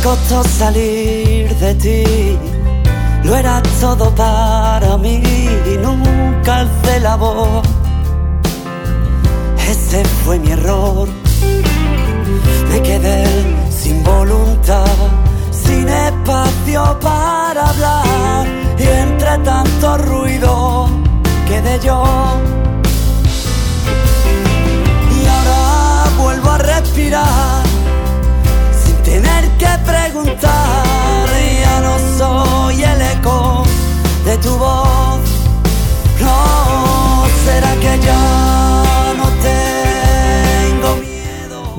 costó 0.04 0.43
salir 0.43 1.56
de 1.56 1.76
ti. 1.76 2.38
Lo 3.24 3.36
era 3.36 3.62
todo 3.82 4.14
para 4.16 4.97
mí 4.97 5.22
y 5.66 5.78
nunca 5.78 6.60
alcé 6.60 7.00
la 7.00 7.16
voz. 7.16 7.68
Ese 9.70 10.04
fue 10.24 10.39
mi 10.39 10.52
error. 10.52 11.19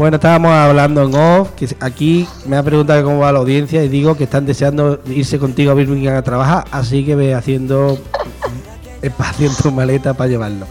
Bueno, 0.00 0.16
estábamos 0.16 0.50
hablando 0.52 1.02
en 1.02 1.14
off, 1.14 1.50
que 1.50 1.68
aquí 1.78 2.26
me 2.46 2.56
ha 2.56 2.62
preguntado 2.62 3.04
cómo 3.04 3.18
va 3.18 3.32
la 3.32 3.40
audiencia 3.40 3.84
y 3.84 3.88
digo 3.90 4.16
que 4.16 4.24
están 4.24 4.46
deseando 4.46 4.98
irse 5.04 5.38
contigo 5.38 5.72
a 5.72 5.74
Birmingham 5.74 6.16
a 6.16 6.22
trabajar, 6.22 6.64
así 6.70 7.04
que 7.04 7.14
ve 7.14 7.34
haciendo 7.34 7.98
espacio 9.02 9.48
en 9.48 9.54
tu 9.56 9.70
maleta 9.70 10.14
para 10.14 10.30
llevarlo. 10.30 10.66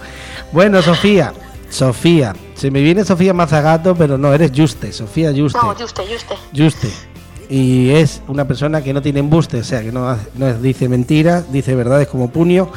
Bueno, 0.52 0.82
Sofía, 0.82 1.32
Sofía, 1.70 2.36
se 2.56 2.72
me 2.72 2.82
viene 2.82 3.06
Sofía 3.06 3.32
Mazagato, 3.36 3.94
pero 3.94 4.18
no, 4.18 4.34
eres 4.34 4.52
Juste, 4.52 4.92
Sofía 4.92 5.32
Juste. 5.32 5.60
No, 5.62 5.76
Juste, 5.76 6.02
Juste. 6.12 6.36
Juste. 6.58 6.90
Y 7.52 7.92
es 7.92 8.24
una 8.28 8.48
persona 8.48 8.82
que 8.82 8.96
no 8.96 9.02
tiene 9.04 9.20
embuste, 9.20 9.60
o 9.60 9.64
sea, 9.64 9.84
que 9.84 9.92
no, 9.92 10.18
dice 10.60 10.90
mentiras, 10.90 11.52
dice 11.54 11.76
verdades 11.76 12.08
como 12.08 12.32
puño. 12.32 12.72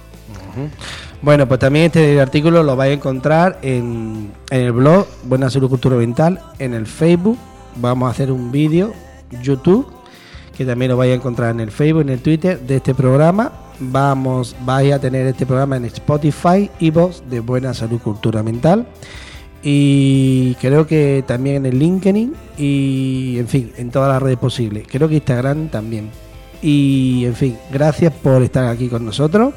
Bueno, 1.22 1.46
pues 1.48 1.60
también 1.60 1.86
este 1.86 2.20
artículo 2.20 2.62
lo 2.62 2.76
vais 2.76 2.90
a 2.90 2.94
encontrar 2.94 3.58
en, 3.62 4.32
en 4.50 4.60
el 4.60 4.72
blog 4.72 5.06
Buena 5.24 5.50
Salud 5.50 5.68
Cultura 5.68 5.96
Mental, 5.96 6.40
en 6.58 6.74
el 6.74 6.86
Facebook. 6.86 7.38
Vamos 7.76 8.08
a 8.08 8.10
hacer 8.10 8.30
un 8.32 8.50
vídeo, 8.52 8.92
YouTube, 9.42 9.90
que 10.56 10.64
también 10.64 10.90
lo 10.90 10.96
vais 10.96 11.12
a 11.12 11.14
encontrar 11.14 11.50
en 11.50 11.60
el 11.60 11.70
Facebook, 11.70 12.02
en 12.02 12.08
el 12.10 12.22
Twitter 12.22 12.58
de 12.60 12.76
este 12.76 12.94
programa. 12.94 13.52
Vamos, 13.80 14.56
vais 14.60 14.92
a 14.92 14.98
tener 14.98 15.26
este 15.26 15.46
programa 15.46 15.76
en 15.76 15.84
Spotify 15.84 16.70
y 16.80 16.90
voz 16.90 17.22
de 17.28 17.40
Buena 17.40 17.74
Salud 17.74 18.00
Cultura 18.00 18.42
Mental. 18.42 18.86
Y 19.62 20.54
creo 20.56 20.86
que 20.86 21.24
también 21.26 21.56
en 21.56 21.66
el 21.66 21.78
LinkedIn 21.78 22.34
y, 22.56 23.36
en 23.38 23.48
fin, 23.48 23.72
en 23.76 23.90
todas 23.90 24.08
las 24.08 24.22
redes 24.22 24.38
posibles. 24.38 24.86
Creo 24.90 25.08
que 25.08 25.16
Instagram 25.16 25.68
también. 25.68 26.10
Y, 26.62 27.24
en 27.26 27.34
fin, 27.34 27.58
gracias 27.70 28.12
por 28.12 28.42
estar 28.42 28.66
aquí 28.66 28.88
con 28.88 29.04
nosotros. 29.04 29.54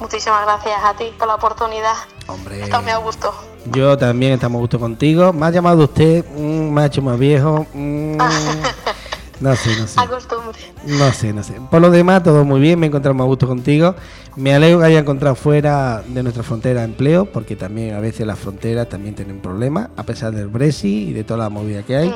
Muchísimas 0.00 0.44
gracias 0.44 0.80
a 0.82 0.94
ti 0.94 1.04
por 1.16 1.28
la 1.28 1.36
oportunidad. 1.36 1.94
Hombre. 2.26 2.62
Está 2.62 2.80
muy 2.80 2.90
a 2.90 2.98
gusto. 2.98 3.32
Yo 3.66 3.96
también 3.96 4.32
estamos 4.32 4.58
a 4.58 4.60
gusto 4.62 4.80
contigo. 4.80 5.32
Me 5.32 5.46
ha 5.46 5.50
llamado 5.50 5.84
usted, 5.84 6.24
mm, 6.24 6.72
me 6.72 6.82
ha 6.82 6.86
hecho 6.86 7.02
más 7.02 7.18
viejo. 7.18 7.66
mm, 7.72 8.18
no 9.42 9.56
sé, 9.56 9.70
no 9.78 9.86
sé. 9.86 10.00
A 10.00 10.06
costumbre. 10.06 10.58
No 10.86 11.12
sé, 11.12 11.32
no 11.32 11.42
sé. 11.42 11.54
Por 11.70 11.80
lo 11.82 11.90
demás, 11.90 12.22
todo 12.22 12.44
muy 12.44 12.60
bien. 12.60 12.78
Me 12.78 12.88
más 12.88 13.24
a 13.24 13.24
gusto 13.24 13.46
contigo. 13.46 13.94
Me 14.36 14.54
alegro 14.54 14.78
que 14.80 14.86
haya 14.86 15.00
encontrado 15.00 15.34
fuera 15.34 16.02
de 16.08 16.22
nuestra 16.22 16.42
frontera 16.42 16.84
empleo, 16.84 17.26
porque 17.26 17.56
también 17.56 17.94
a 17.94 18.00
veces 18.00 18.26
las 18.26 18.38
fronteras 18.38 18.88
también 18.88 19.14
tienen 19.14 19.40
problemas, 19.40 19.88
a 19.96 20.04
pesar 20.04 20.32
del 20.32 20.46
Brexit 20.48 21.08
y 21.10 21.12
de 21.12 21.24
toda 21.24 21.40
la 21.40 21.50
movida 21.50 21.82
que 21.82 21.96
hay. 21.96 22.08
Mm, 22.08 22.14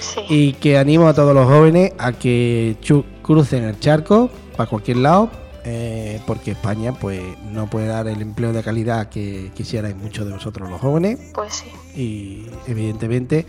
sí. 0.00 0.20
Y 0.28 0.52
que 0.54 0.78
animo 0.78 1.08
a 1.08 1.14
todos 1.14 1.34
los 1.34 1.46
jóvenes 1.46 1.92
a 1.98 2.12
que 2.12 2.76
crucen 3.22 3.64
el 3.64 3.78
charco 3.80 4.30
para 4.56 4.70
cualquier 4.70 4.96
lado, 4.98 5.30
eh, 5.64 6.20
porque 6.26 6.52
España 6.52 6.92
pues 6.94 7.20
no 7.52 7.68
puede 7.68 7.88
dar 7.88 8.08
el 8.08 8.22
empleo 8.22 8.52
de 8.54 8.62
calidad 8.62 9.08
que 9.10 9.50
quisierais 9.54 9.94
muchos 9.94 10.24
de 10.26 10.32
vosotros 10.32 10.70
los 10.70 10.80
jóvenes 10.80 11.18
Pues 11.34 11.52
sí. 11.52 12.00
y 12.00 12.46
evidentemente 12.66 13.44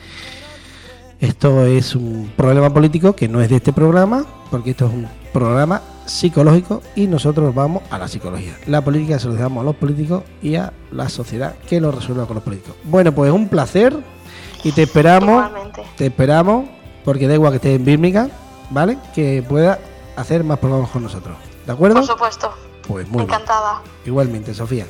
esto 1.19 1.65
es 1.65 1.95
un 1.95 2.31
problema 2.35 2.73
político 2.73 3.13
que 3.13 3.27
no 3.27 3.41
es 3.41 3.49
de 3.49 3.57
este 3.57 3.73
programa, 3.73 4.25
porque 4.49 4.71
esto 4.71 4.85
es 4.87 4.93
un 4.93 5.07
programa 5.33 5.81
psicológico 6.05 6.81
y 6.95 7.07
nosotros 7.07 7.53
vamos 7.53 7.83
a 7.89 7.97
la 7.97 8.07
psicología. 8.07 8.57
La 8.67 8.81
política 8.83 9.19
se 9.19 9.27
lo 9.27 9.33
dejamos 9.33 9.61
a 9.61 9.65
los 9.65 9.75
políticos 9.75 10.23
y 10.41 10.55
a 10.55 10.73
la 10.91 11.09
sociedad 11.09 11.55
que 11.67 11.79
lo 11.81 11.91
resuelva 11.91 12.25
con 12.25 12.35
los 12.35 12.43
políticos. 12.43 12.75
Bueno, 12.83 13.13
pues 13.13 13.31
un 13.31 13.47
placer 13.49 13.95
y 14.63 14.71
te 14.71 14.83
esperamos, 14.83 15.45
Igualmente. 15.45 15.83
te 15.97 16.05
esperamos, 16.07 16.65
porque 17.03 17.27
da 17.27 17.33
igual 17.35 17.51
que 17.51 17.57
estés 17.57 17.75
en 17.75 17.85
Birmingham, 17.85 18.29
¿vale? 18.69 18.97
Que 19.13 19.43
pueda 19.47 19.79
hacer 20.15 20.43
más 20.43 20.57
programas 20.59 20.89
con 20.89 21.03
nosotros. 21.03 21.35
¿De 21.65 21.71
acuerdo? 21.73 21.95
Por 21.97 22.05
supuesto. 22.05 22.49
Pues 22.87 23.07
muy 23.07 23.25
bien. 23.25 23.29
Encantada. 23.29 23.81
Igualmente, 24.05 24.53
Sofía. 24.53 24.85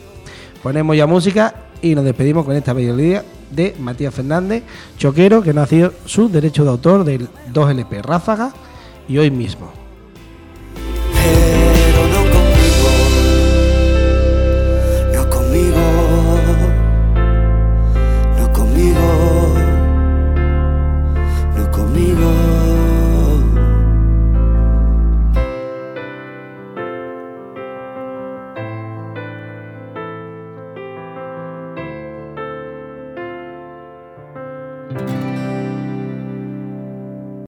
Ponemos 0.63 0.95
ya 0.95 1.05
música 1.05 1.53
y 1.82 1.95
nos 1.95 2.03
despedimos 2.05 2.45
con 2.45 2.55
esta 2.55 2.73
melodía 2.73 3.23
de 3.52 3.76
Matías 3.80 4.14
Fernández, 4.14 4.64
choquero, 4.97 5.41
que 5.41 5.54
nació 5.54 5.93
su 6.06 6.30
derecho 6.30 6.64
de 6.64 6.70
autor 6.70 7.04
del 7.04 7.28
2LP 7.54 8.02
Ráfaga 8.02 8.54
y 9.08 9.18
hoy 9.18 9.32
mismo. 9.32 9.72